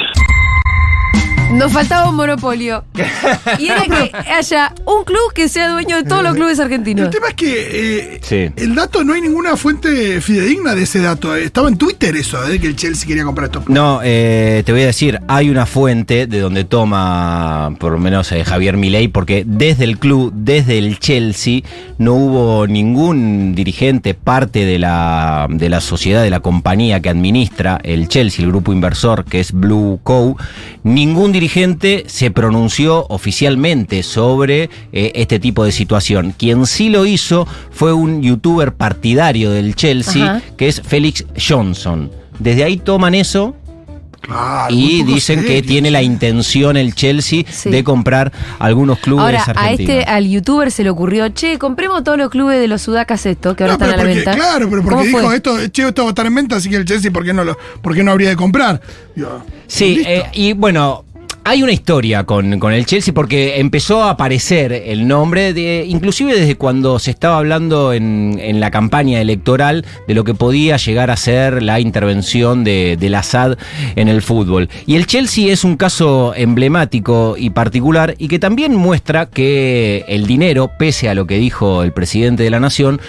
Nos 1.53 1.71
faltaba 1.73 2.09
un 2.09 2.15
monopolio. 2.15 2.83
y 3.59 3.67
era 3.67 3.83
que 3.83 4.11
haya 4.31 4.73
un 4.85 5.03
club 5.03 5.33
que 5.35 5.49
sea 5.49 5.69
dueño 5.69 5.97
de 5.97 6.03
todos 6.03 6.23
los 6.23 6.33
clubes 6.35 6.59
argentinos. 6.59 7.05
El 7.05 7.11
tema 7.11 7.27
es 7.29 7.33
que 7.35 8.15
eh, 8.15 8.19
Sí. 8.23 8.49
el 8.55 8.73
dato 8.75 9.03
no 9.03 9.13
hay 9.13 9.21
ninguna 9.21 9.57
fuente 9.57 10.21
fidedigna 10.21 10.73
de 10.75 10.83
ese 10.83 10.99
dato. 10.99 11.35
Estaba 11.35 11.67
en 11.67 11.77
Twitter 11.77 12.15
eso, 12.15 12.41
de 12.41 12.59
que 12.59 12.67
el 12.67 12.75
Chelsea 12.75 13.07
quería 13.07 13.23
comprar 13.25 13.45
esto. 13.47 13.63
No, 13.67 13.99
eh, 14.03 14.63
te 14.65 14.71
voy 14.71 14.83
a 14.83 14.87
decir, 14.87 15.19
hay 15.27 15.49
una 15.49 15.65
fuente 15.65 16.25
de 16.27 16.39
donde 16.39 16.63
toma, 16.63 17.75
por 17.79 17.91
lo 17.91 17.97
menos 17.99 18.31
eh, 18.31 18.43
Javier 18.45 18.77
Milei, 18.77 19.07
porque 19.09 19.43
desde 19.45 19.83
el 19.83 19.99
club, 19.99 20.31
desde 20.33 20.77
el 20.77 20.99
Chelsea, 20.99 21.61
no 21.97 22.13
hubo 22.13 22.67
ningún 22.67 23.53
dirigente, 23.55 24.13
parte 24.13 24.65
de 24.65 24.79
la, 24.79 25.47
de 25.49 25.69
la 25.69 25.81
sociedad, 25.81 26.23
de 26.23 26.29
la 26.29 26.39
compañía 26.39 27.01
que 27.01 27.09
administra 27.09 27.79
el 27.83 28.07
Chelsea, 28.07 28.45
el 28.45 28.51
grupo 28.51 28.71
inversor 28.71 29.25
que 29.25 29.39
es 29.41 29.51
Blue 29.51 29.99
Co., 30.03 30.37
ningún 30.83 31.31
dirigente 31.31 31.40
se 31.49 32.31
pronunció 32.31 33.05
oficialmente 33.09 34.03
sobre 34.03 34.69
eh, 34.91 35.11
este 35.15 35.39
tipo 35.39 35.63
de 35.63 35.71
situación. 35.71 36.33
Quien 36.37 36.65
sí 36.65 36.89
lo 36.89 37.05
hizo 37.05 37.47
fue 37.71 37.93
un 37.93 38.21
youtuber 38.21 38.73
partidario 38.73 39.51
del 39.51 39.75
Chelsea, 39.75 40.23
Ajá. 40.37 40.41
que 40.57 40.67
es 40.67 40.81
Félix 40.81 41.25
Johnson. 41.37 42.11
Desde 42.39 42.63
ahí 42.63 42.77
toman 42.77 43.15
eso 43.15 43.55
y 44.69 45.03
dicen 45.03 45.43
que 45.43 45.63
tiene 45.63 45.89
la 45.89 46.03
intención 46.03 46.77
el 46.77 46.93
Chelsea 46.93 47.43
Sí. 47.49 47.69
de 47.71 47.83
comprar 47.83 48.31
algunos 48.59 48.99
clubes 48.99 49.23
Ahora, 49.23 49.43
a 49.55 49.71
este, 49.71 50.03
al 50.03 50.29
youtuber 50.29 50.71
se 50.71 50.83
le 50.83 50.91
ocurrió, 50.91 51.29
che, 51.29 51.57
compremos 51.57 52.03
todos 52.03 52.17
los 52.19 52.29
clubes 52.29 52.59
de 52.59 52.67
los 52.67 52.83
sudacas 52.83 53.25
esto, 53.25 53.55
que 53.55 53.63
ahora 53.63 53.77
No, 53.77 53.85
están 53.85 53.99
a 53.99 54.03
la 54.03 54.03
venta. 54.13 54.35
Claro, 54.35 54.69
pero 54.69 54.83
¿Cómo 54.83 54.95
porque 54.97 55.07
dijo 55.07 55.21
fue? 55.21 55.35
esto, 55.35 55.57
che, 55.69 55.87
esto 55.87 56.03
va 56.03 56.09
a 56.09 56.11
estar 56.11 56.25
en 56.27 56.35
venta, 56.35 56.55
así 56.57 56.69
que 56.69 56.75
el 56.75 56.85
Chelsea, 56.85 57.11
¿por 57.11 57.25
qué 57.25 57.33
no, 57.33 57.43
lo, 57.43 57.57
por 57.81 57.95
qué 57.95 58.03
no 58.03 58.11
habría 58.11 58.29
de 58.29 58.35
comprar? 58.35 58.79
Sí, 59.67 60.03
eh, 60.05 60.23
y 60.33 60.53
bueno, 60.53 61.03
hay 61.43 61.63
una 61.63 61.71
historia 61.71 62.23
con, 62.23 62.53
el 62.53 62.85
Chelsea 62.85 63.13
porque 63.13 63.59
empezó 63.59 64.03
a 64.03 64.11
aparecer 64.11 64.71
el 64.71 65.07
nombre, 65.07 65.53
de, 65.53 65.85
inclusive 65.87 66.35
desde 66.35 66.55
cuando 66.55 66.99
se 66.99 67.11
estaba 67.11 67.37
hablando 67.37 67.93
en, 67.93 68.59
la 68.59 68.69
campaña 68.69 69.19
electoral 69.21 69.85
de 70.07 70.13
lo 70.13 70.23
que 70.23 70.33
podía 70.33 70.77
llegar 70.77 71.09
a 71.09 71.17
ser 71.17 71.63
la 71.63 71.79
intervención 71.79 72.63
de, 72.63 72.95
del 72.99 73.15
Assad 73.15 73.57
en 73.95 74.07
el 74.07 74.21
fútbol. 74.21 74.69
Y 74.85 74.95
el 74.95 75.07
Chelsea 75.07 75.51
es 75.51 75.63
un 75.63 75.77
caso 75.77 76.33
emblemático 76.35 77.35
y 77.37 77.49
particular 77.49 78.15
y 78.17 78.27
que 78.27 78.37
también 78.37 78.75
muestra 78.75 79.25
que 79.25 80.05
el 80.07 80.27
dinero, 80.27 80.71
pese 80.77 81.09
a 81.09 81.15
lo 81.15 81.25
que 81.25 81.37
dijo 81.37 81.83
el 81.83 81.91
presidente 81.91 82.43
de 82.43 82.51
la 82.51 82.59
Nación, 82.59 83.01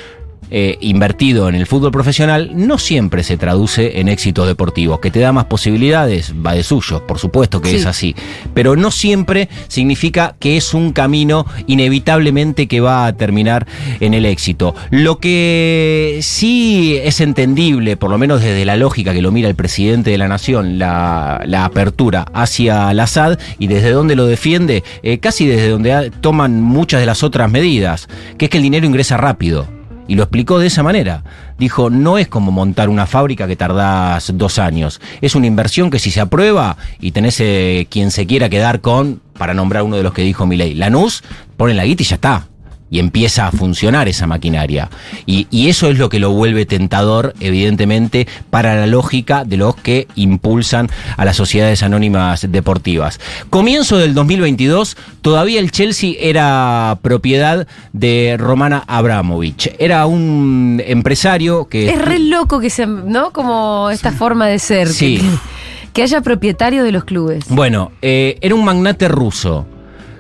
eh, 0.55 0.77
invertido 0.83 1.49
en 1.49 1.55
el 1.55 1.67
fútbol 1.67 1.91
profesional 1.93 2.51
no 2.55 2.77
siempre 2.77 3.23
se 3.25 3.39
traduce 3.39 3.99
en 4.01 4.09
éxitos 4.09 4.47
deportivos. 4.47 5.01
Que 5.01 5.11
te 5.11 5.19
da 5.21 5.33
más 5.33 5.47
posibilidades, 5.47 6.35
va 6.45 6.53
de 6.53 6.63
suyo, 6.63 7.07
por 7.07 7.19
supuesto 7.19 7.63
que 7.63 7.71
Sí. 7.71 7.77
es 7.77 7.87
así. 7.87 8.15
Pero 8.53 8.77
no 8.77 8.91
siempre 8.91 9.49
significa 9.69 10.35
que 10.39 10.59
es 10.59 10.75
un 10.75 10.93
camino 10.93 11.47
inevitablemente 11.67 12.69
que 12.69 12.81
va 12.81 13.07
a 13.07 13.15
terminar 13.17 13.67
en 14.01 14.13
el 14.13 14.27
éxito. 14.27 14.75
Lo 14.91 15.19
que 15.19 16.19
sí 16.23 16.99
es 17.03 17.21
entendible, 17.23 17.97
por 17.97 18.11
lo 18.11 18.19
menos 18.19 18.43
desde 18.43 18.67
la 18.67 18.77
lógica 18.77 19.15
que 19.15 19.23
lo 19.23 19.33
mira 19.33 19.49
el 19.49 19.55
presidente 19.55 20.11
de 20.11 20.19
la 20.19 20.29
nación, 20.29 20.79
la, 20.79 21.43
la 21.47 21.65
apertura 21.65 22.27
hacia 22.35 22.93
la 22.93 23.07
SAD 23.07 23.39
y 23.59 23.69
desde 23.69 23.91
donde 23.91 24.17
lo 24.17 24.27
defiende, 24.27 24.85
eh, 25.03 25.19
casi 25.19 25.47
desde 25.47 25.71
donde 25.71 26.11
toman 26.21 26.61
muchas 26.61 27.01
de 27.01 27.07
las 27.07 27.23
otras 27.23 27.51
medidas, 27.51 28.09
que 28.37 28.45
es 28.47 28.51
que 28.51 28.59
el 28.59 28.63
dinero 28.65 28.87
ingresa 28.87 29.17
rápido. 29.17 29.67
Y 30.09 30.15
lo 30.15 30.25
explicó 30.25 30.59
de 30.59 30.67
esa 30.67 30.83
manera. 30.83 31.25
Dijo, 31.59 31.91
no 31.91 32.19
es 32.19 32.29
como 32.29 32.51
montar 32.51 32.89
una 32.89 33.07
fábrica 33.07 33.47
que 33.47 33.57
tardás 33.57 34.33
dos 34.37 34.59
años. 34.59 35.01
Es 35.21 35.35
una 35.35 35.47
inversión 35.47 35.91
que 35.91 35.99
si 35.99 36.11
se 36.11 36.21
aprueba 36.21 36.77
y 37.01 37.13
tenés 37.13 37.41
eh, 37.41 37.87
quien 37.91 38.11
se 38.11 38.27
quiera 38.27 38.49
quedar 38.49 38.81
con, 38.81 39.21
para 39.39 39.55
nombrar 39.55 39.83
uno 39.85 39.97
de 39.97 40.03
los 40.03 40.13
que 40.13 40.23
dijo 40.23 40.47
Milei, 40.47 40.75
Lanús, 40.75 41.23
pone 41.57 41.75
la 41.75 41.85
guita 41.85 42.03
y 42.03 42.07
ya 42.07 42.17
está. 42.17 42.47
Y 42.93 42.99
empieza 43.01 43.47
a 43.49 43.53
funcionar 43.53 44.07
esa 44.07 44.27
maquinaria. 44.29 44.91
Y, 45.27 45.47
y 45.51 45.69
eso 45.71 45.89
es 45.91 45.99
lo 45.99 46.09
que 46.11 46.19
lo 46.21 46.31
vuelve 46.33 46.67
tentador, 46.67 47.33
evidentemente, 47.41 48.29
para 48.51 48.77
la 48.77 48.87
lógica 48.87 49.45
de 49.45 49.57
los 49.57 49.75
que 49.75 50.07
impulsan 50.15 50.91
a 51.17 51.25
las 51.25 51.37
sociedades 51.37 51.83
anónimas 51.83 52.47
deportivas. 52.53 53.19
Comienzo 53.49 53.97
del 53.97 54.13
2022, 54.13 54.97
todavía 55.23 55.59
el 55.59 55.71
Chelsea 55.73 56.13
era 56.21 56.99
propiedad 57.03 57.67
de 57.95 58.37
Romana 58.39 58.85
Abramovich. 58.87 59.71
Era 59.79 60.05
un 60.05 60.83
empresario 60.87 61.69
que... 61.69 61.89
Es 61.89 61.99
re 61.99 62.19
loco 62.19 62.61
que 62.61 62.69
se, 62.69 62.87
¿no? 62.87 63.31
Como 63.33 63.89
esta 63.91 64.13
forma 64.13 64.47
de 64.49 64.59
ser. 64.59 64.89
que- 64.89 64.93
Sí. 64.93 65.17
Que, 65.19 65.29
que 65.95 66.03
haya 66.03 66.21
propietario 66.21 66.85
de 66.85 66.93
los 66.93 67.05
clubes. 67.05 67.45
Bueno, 67.49 67.93
eh, 68.03 68.37
era 68.43 68.55
un 68.55 68.65
magnate 68.65 69.09
ruso. 69.09 69.67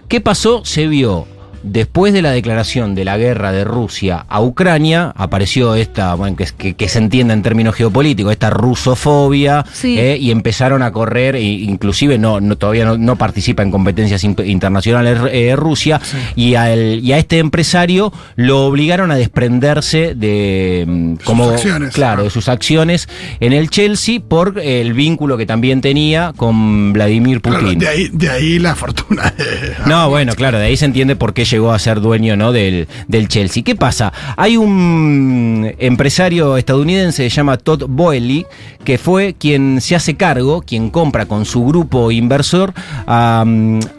¿Qué 0.08 0.20
pasó? 0.20 0.64
Se 0.64 0.86
vio. 0.86 1.26
Después 1.62 2.12
de 2.12 2.22
la 2.22 2.30
declaración 2.32 2.94
de 2.94 3.04
la 3.04 3.16
guerra 3.16 3.52
de 3.52 3.64
Rusia 3.64 4.24
a 4.28 4.40
Ucrania, 4.40 5.12
apareció 5.16 5.74
esta, 5.74 6.14
bueno, 6.14 6.36
que, 6.36 6.46
que- 6.58 6.74
que 6.74 6.88
se 6.88 6.98
entienda 6.98 7.34
en 7.34 7.42
términos 7.42 7.74
geopolíticos, 7.74 8.32
esta 8.32 8.50
rusofobia, 8.50 9.64
Sí. 9.72 9.98
eh, 9.98 10.16
y 10.20 10.30
empezaron 10.30 10.82
a 10.82 10.92
correr, 10.92 11.36
e 11.36 11.42
inclusive 11.42 12.18
no, 12.18 12.40
no- 12.40 12.56
todavía 12.56 12.84
no, 12.84 12.98
no 12.98 13.16
participa 13.16 13.62
en 13.62 13.70
competencias 13.70 14.24
internacionales 14.24 15.18
eh, 15.30 15.54
Rusia, 15.56 16.00
y, 16.36 16.54
a 16.54 16.72
el- 16.72 17.00
y 17.04 17.12
a 17.12 17.18
este 17.18 17.38
empresario 17.38 18.12
lo 18.36 18.66
obligaron 18.66 19.10
a 19.10 19.16
desprenderse 19.16 20.14
de 20.14 20.84
mm, 20.86 21.14
como 21.24 21.50
acciones. 21.50 21.94
claro, 21.94 22.24
de 22.24 22.30
sus 22.30 22.48
acciones 22.48 23.08
en 23.40 23.52
el 23.52 23.70
Chelsea 23.70 24.20
por 24.26 24.58
el 24.60 24.92
vínculo 24.94 25.36
que 25.36 25.46
también 25.46 25.80
tenía 25.80 26.32
con 26.36 26.92
Vladimir 26.92 27.40
Putin. 27.40 27.58
Claro, 27.60 27.74
de, 27.78 27.88
ahí, 27.88 28.08
de 28.12 28.30
ahí 28.30 28.58
la 28.58 28.74
fortuna. 28.74 29.32
de- 29.36 29.74
No, 29.86 30.08
bueno, 30.10 30.34
claro, 30.34 30.58
de 30.58 30.66
ahí 30.66 30.76
se 30.76 30.84
entiende 30.86 31.16
por 31.16 31.34
qué 31.34 31.44
llegó 31.52 31.72
a 31.72 31.78
ser 31.78 32.00
dueño 32.00 32.36
¿no? 32.36 32.52
del, 32.52 32.88
del 33.08 33.28
Chelsea. 33.28 33.62
¿Qué 33.62 33.74
pasa? 33.74 34.12
Hay 34.36 34.56
un 34.56 35.72
empresario 35.78 36.56
estadounidense 36.56 37.24
que 37.24 37.30
se 37.30 37.36
llama 37.36 37.58
Todd 37.58 37.84
Boehly, 37.88 38.46
que 38.84 38.98
fue 38.98 39.34
quien 39.38 39.80
se 39.80 39.94
hace 39.94 40.14
cargo, 40.16 40.62
quien 40.62 40.90
compra 40.90 41.26
con 41.26 41.44
su 41.44 41.64
grupo 41.64 42.10
inversor 42.10 42.72
a, 43.06 43.44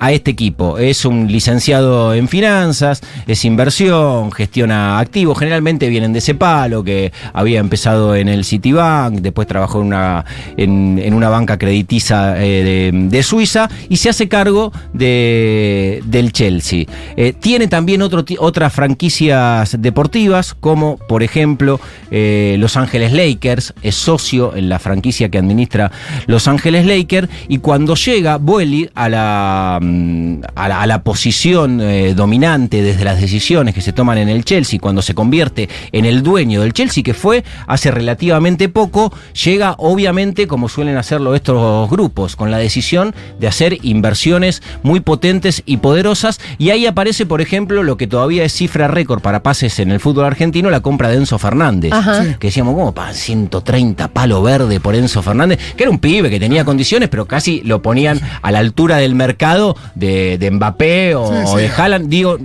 este 0.10 0.32
equipo. 0.32 0.78
Es 0.78 1.06
un 1.06 1.32
licenciado 1.32 2.14
en 2.14 2.28
finanzas, 2.28 3.02
es 3.26 3.46
inversión, 3.46 4.32
gestiona 4.32 5.00
activos, 5.00 5.40
generalmente 5.40 5.90
vienen 5.90 6.14
de 6.14 6.20
ese 6.20 6.36
palo, 6.36 6.84
que 6.84 7.12
había 7.34 7.60
empezado 7.60 8.16
en 8.16 8.30
el 8.30 8.46
Citibank, 8.46 9.16
después 9.22 9.48
trabajó 9.48 9.82
en 9.82 9.88
una, 9.88 10.26
en, 10.58 11.14
una 11.14 11.30
banca 11.30 11.58
creditiza 11.58 12.44
eh, 12.44 12.92
de, 12.92 13.08
de 13.10 13.24
Suiza 13.24 13.70
y 13.90 13.98
se 13.98 14.10
hace 14.10 14.28
cargo 14.28 14.72
de, 14.94 16.02
del 16.06 16.32
Chelsea. 16.32 16.86
Eh, 17.16 17.34
tiene 17.44 17.68
también 17.68 18.02
otras 18.02 18.74
franquicias 18.74 19.76
deportivas, 19.78 20.56
como 20.58 20.96
por 20.96 21.24
ejemplo 21.24 21.78
eh, 22.10 22.56
Los 22.58 22.78
Ángeles 22.78 23.12
Lakers, 23.12 23.74
es 23.84 23.96
socio 23.96 24.56
en 24.56 24.70
la 24.70 24.80
franquicia 24.80 25.28
que 25.28 25.40
administra 25.40 25.92
Los 26.26 26.48
Ángeles 26.48 26.86
Lakers, 26.86 27.28
y 27.50 27.58
cuando 27.58 27.96
llega 27.96 28.40
la, 28.40 29.78
mm, 29.82 30.36
a 30.56 30.70
la, 30.70 30.82
a 30.82 30.88
la 30.88 31.04
posición 31.04 31.82
eh, 31.82 32.14
dominante 32.14 32.82
desde 32.82 33.04
las 33.04 33.20
decisiones 33.20 33.76
que 33.76 33.82
se 33.82 33.92
toman 33.92 34.20
en 34.20 34.30
el 34.30 34.46
Chelsea, 34.46 34.80
cuando 34.80 35.02
se 35.02 35.14
convierte 35.14 35.68
en 35.92 36.06
el 36.06 36.24
dueño 36.24 36.62
del 36.62 36.72
Chelsea, 36.72 37.04
que 37.04 37.14
fue 37.14 37.44
hace 37.68 37.92
relativamente 37.92 38.70
poco, 38.70 39.14
llega 39.44 39.76
obviamente, 39.80 40.48
como 40.48 40.70
suelen 40.70 40.96
hacerlo 40.96 41.36
estos 41.36 41.90
grupos, 41.90 42.38
con 42.38 42.52
la 42.52 42.58
decisión 42.58 43.14
de 43.38 43.48
hacer 43.48 43.80
inversiones 43.84 44.64
muy 44.82 45.02
potentes 45.02 45.62
y 45.66 45.76
poderosas, 45.76 46.40
y 46.58 46.70
ahí 46.70 46.86
aparece, 46.86 47.26
por 47.34 47.42
ejemplo, 47.42 47.82
lo 47.82 47.98
que 47.98 48.06
todavía 48.06 48.44
es 48.44 48.54
cifra 48.54 48.88
récord 48.88 49.20
para 49.20 49.42
pases 49.42 49.80
en 49.80 49.90
el 49.90 50.00
fútbol 50.00 50.26
argentino, 50.26 50.70
la 50.70 50.82
compra 50.82 51.10
de 51.10 51.16
Enzo 51.16 51.40
Fernández. 51.40 51.92
Ajá. 51.92 52.24
Sí. 52.24 52.36
Que 52.38 52.50
decíamos, 52.50 52.76
¿cómo 52.76 52.94
pagan 52.94 53.16
130 53.16 54.10
palo 54.10 54.44
verde 54.44 54.80
por 54.80 54.94
Enzo 54.94 55.24
Fernández? 55.24 55.58
Que 55.76 55.82
era 55.82 55.90
un 55.90 55.98
pibe 55.98 56.30
que 56.30 56.40
tenía 56.40 56.64
condiciones, 56.64 57.10
pero 57.10 57.26
casi 57.26 57.62
lo 57.64 57.82
ponían 57.82 58.22
a 58.44 58.52
la 58.52 58.60
altura 58.60 58.98
del 58.98 59.16
mercado 59.16 59.76
de, 59.96 60.38
de 60.38 60.52
Mbappé 60.52 61.16
o, 61.16 61.26
Sí, 61.28 61.34
o 61.48 61.58
de. 61.58 61.70
Haaland. 61.70 62.08
Digo, 62.08 62.38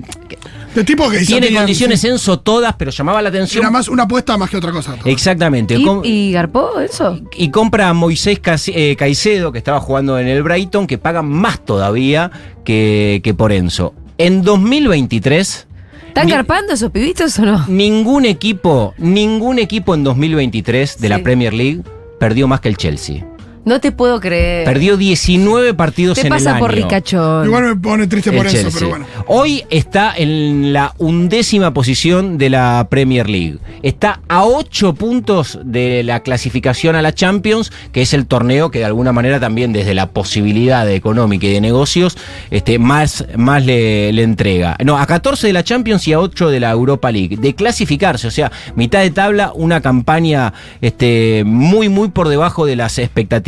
De 0.74 0.84
tipo 0.84 1.10
que 1.10 1.20
ya 1.20 1.26
tiene 1.26 1.48
tenían- 1.48 1.64
condiciones 1.64 2.00
sí. 2.00 2.08
Enzo 2.08 2.40
todas, 2.40 2.74
pero 2.78 2.90
llamaba 2.90 3.20
la 3.20 3.28
atención. 3.28 3.64
Era 3.64 3.70
más 3.70 3.88
una 3.88 4.04
apuesta 4.04 4.38
más 4.38 4.48
que 4.48 4.56
otra 4.56 4.72
cosa. 4.72 4.94
todo. 4.94 5.10
Exactamente. 5.10 5.74
¿Y, 5.76 5.86
y 6.04 6.32
garpó 6.32 6.80
eso? 6.80 7.20
y 7.36 7.50
compra 7.50 7.90
a 7.90 7.92
Moisés 7.92 8.40
eh, 8.68 8.96
Caicedo, 8.96 9.52
que 9.52 9.58
estaba 9.58 9.80
jugando 9.80 10.18
en 10.18 10.28
el 10.28 10.42
Brighton, 10.42 10.86
que 10.86 10.96
paga 10.96 11.20
más 11.20 11.62
todavía 11.62 12.30
que, 12.64 13.20
que 13.22 13.34
por 13.34 13.52
Enzo. 13.52 13.92
En 14.20 14.42
2023, 14.42 15.66
¿Están 16.08 16.26
garpando 16.26 16.72
esos 16.72 16.90
pibitos 16.90 17.38
o 17.38 17.46
no? 17.46 17.64
ningún 17.68 18.24
equipo, 18.24 18.92
ningún 18.98 19.60
equipo 19.60 19.94
en 19.94 20.02
2023 20.02 21.00
de 21.00 21.08
la. 21.08 21.20
Premier 21.20 21.54
League 21.54 21.82
perdió 22.18 22.48
más 22.48 22.60
que 22.60 22.68
el 22.68 22.76
Chelsea. 22.76 23.24
No 23.64 23.80
te 23.80 23.92
puedo 23.92 24.20
creer. 24.20 24.64
Perdió 24.64 24.96
19 24.96 25.74
partidos 25.74 26.14
Te 26.14 26.22
en 26.22 26.26
el 26.28 26.32
pasa 26.32 26.52
año. 26.52 26.60
por 26.60 26.72
ricachón. 26.74 27.44
Igual 27.46 27.64
me 27.64 27.76
pone 27.76 28.06
triste 28.06 28.32
por 28.32 28.46
el 28.46 28.54
eso, 28.54 28.62
Chelsea. 28.62 28.78
pero 28.78 28.88
bueno. 28.90 29.06
Hoy 29.26 29.64
está 29.70 30.14
en 30.16 30.72
la 30.72 30.94
undécima 30.98 31.74
posición 31.74 32.38
de 32.38 32.50
la 32.50 32.86
Premier 32.88 33.28
League. 33.28 33.58
Está 33.82 34.20
a 34.28 34.44
8 34.44 34.94
puntos 34.94 35.58
de 35.64 36.02
la 36.02 36.20
clasificación 36.20 36.96
a 36.96 37.02
la 37.02 37.12
Champions, 37.12 37.70
que 37.92 38.02
es 38.02 38.14
el 38.14 38.26
torneo 38.26 38.70
que 38.70 38.78
de 38.78 38.84
alguna 38.86 39.12
manera 39.12 39.38
también 39.38 39.72
desde 39.72 39.94
la 39.94 40.10
posibilidad 40.10 40.88
económica 40.90 41.46
y 41.46 41.52
de 41.52 41.60
negocios 41.60 42.16
este, 42.50 42.78
más, 42.78 43.26
más 43.36 43.64
le, 43.64 44.12
le 44.12 44.22
entrega. 44.22 44.76
No, 44.84 44.96
a 44.98 45.06
14 45.06 45.46
de 45.46 45.52
la 45.52 45.64
Champions 45.64 46.06
y 46.08 46.12
a 46.14 46.20
8 46.20 46.48
de 46.50 46.60
la 46.60 46.70
Europa 46.70 47.10
League. 47.12 47.36
De 47.36 47.54
clasificarse, 47.54 48.28
o 48.28 48.30
sea, 48.30 48.50
mitad 48.76 49.00
de 49.00 49.10
tabla, 49.10 49.52
una 49.54 49.80
campaña 49.80 50.54
este, 50.80 51.42
muy, 51.44 51.88
muy 51.88 52.08
por 52.08 52.28
debajo 52.28 52.64
de 52.64 52.76
las 52.76 52.98
expectativas. 52.98 53.47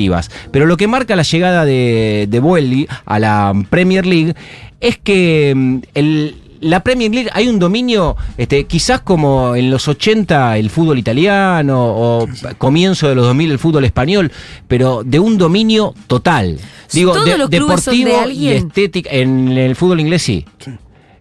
Pero 0.50 0.66
lo 0.66 0.76
que 0.76 0.86
marca 0.86 1.16
la 1.16 1.22
llegada 1.22 1.64
de, 1.64 2.26
de 2.28 2.88
a 3.04 3.18
la 3.18 3.52
Premier 3.70 4.06
League 4.06 4.34
es 4.80 4.98
que 4.98 5.52
mm, 5.54 5.78
el, 5.94 6.34
la 6.60 6.82
Premier 6.82 7.12
League 7.12 7.30
hay 7.32 7.48
un 7.48 7.58
dominio, 7.58 8.16
este, 8.36 8.64
quizás 8.64 9.00
como 9.00 9.56
en 9.56 9.70
los 9.70 9.88
80 9.88 10.58
el 10.58 10.70
fútbol 10.70 10.98
italiano 10.98 11.78
o 11.82 12.28
comienzo 12.58 13.08
de 13.08 13.14
los 13.14 13.24
2000 13.26 13.52
el 13.52 13.58
fútbol 13.58 13.84
español, 13.84 14.30
pero 14.68 15.02
de 15.04 15.18
un 15.18 15.38
dominio 15.38 15.94
total. 16.06 16.58
Digo, 16.92 17.12
¿Todos 17.12 17.26
de- 17.26 17.38
los 17.38 17.50
clubes 17.50 17.80
son 17.82 17.94
de 17.96 18.04
deportivo 18.04 18.30
y 18.30 18.48
estética. 18.48 19.10
En 19.12 19.48
el 19.56 19.76
fútbol 19.76 20.00
inglés 20.00 20.22
sí. 20.22 20.44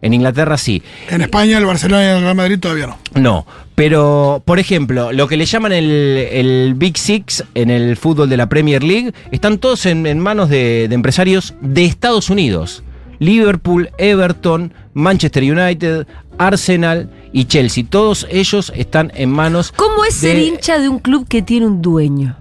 En 0.01 0.13
Inglaterra 0.13 0.57
sí. 0.57 0.81
En 1.09 1.21
España, 1.21 1.57
el 1.57 1.65
Barcelona 1.65 2.03
y 2.03 2.07
el 2.17 2.21
Real 2.21 2.35
Madrid 2.35 2.59
todavía 2.59 2.87
no. 2.87 2.97
No, 3.15 3.45
pero 3.75 4.41
por 4.45 4.57
ejemplo, 4.59 5.11
lo 5.11 5.27
que 5.27 5.35
le 5.35 5.45
llaman 5.45 5.73
el, 5.73 5.89
el 6.31 6.73
Big 6.75 6.97
Six 6.97 7.43
en 7.53 7.69
el 7.69 7.97
fútbol 7.97 8.29
de 8.29 8.37
la 8.37 8.47
Premier 8.47 8.81
League, 8.83 9.13
están 9.31 9.57
todos 9.57 9.85
en, 9.85 10.05
en 10.05 10.19
manos 10.19 10.49
de, 10.49 10.87
de 10.87 10.95
empresarios 10.95 11.53
de 11.61 11.83
Estados 11.85 12.29
Unidos. 12.29 12.83
Liverpool, 13.19 13.89
Everton, 13.97 14.73
Manchester 14.93 15.43
United, 15.43 16.07
Arsenal 16.37 17.09
y 17.33 17.45
Chelsea. 17.45 17.83
Todos 17.89 18.25
ellos 18.31 18.71
están 18.75 19.11
en 19.15 19.29
manos. 19.29 19.73
¿Cómo 19.73 20.05
es 20.05 20.21
de- 20.21 20.31
ser 20.31 20.39
hincha 20.41 20.79
de 20.79 20.87
un 20.87 20.99
club 20.99 21.27
que 21.27 21.41
tiene 21.41 21.65
un 21.67 21.81
dueño? 21.81 22.37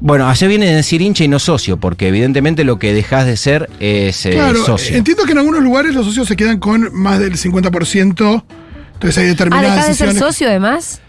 Bueno, 0.00 0.28
allá 0.28 0.48
viene 0.48 0.66
de 0.66 0.74
decir 0.76 1.02
hincha 1.02 1.24
y 1.24 1.28
no 1.28 1.38
socio, 1.38 1.76
porque 1.78 2.08
evidentemente 2.08 2.64
lo 2.64 2.78
que 2.78 2.92
dejas 2.94 3.26
de 3.26 3.36
ser 3.36 3.68
es 3.80 4.24
eh, 4.26 4.30
Claro, 4.30 4.64
socio. 4.64 4.96
entiendo 4.96 5.24
que 5.24 5.32
en 5.32 5.38
algunos 5.38 5.62
lugares 5.62 5.94
los 5.94 6.06
socios 6.06 6.26
se 6.26 6.36
quedan 6.36 6.58
con 6.58 6.88
más 6.94 7.18
del 7.18 7.34
50%. 7.36 8.44
Entonces 8.94 9.18
hay 9.18 9.24
Ah, 9.24 9.28
determinadas 9.28 9.74
¿dejás 9.76 9.88
de 9.88 9.94
ser 10.06 10.14
socio 10.18 10.48
además? 10.48 11.00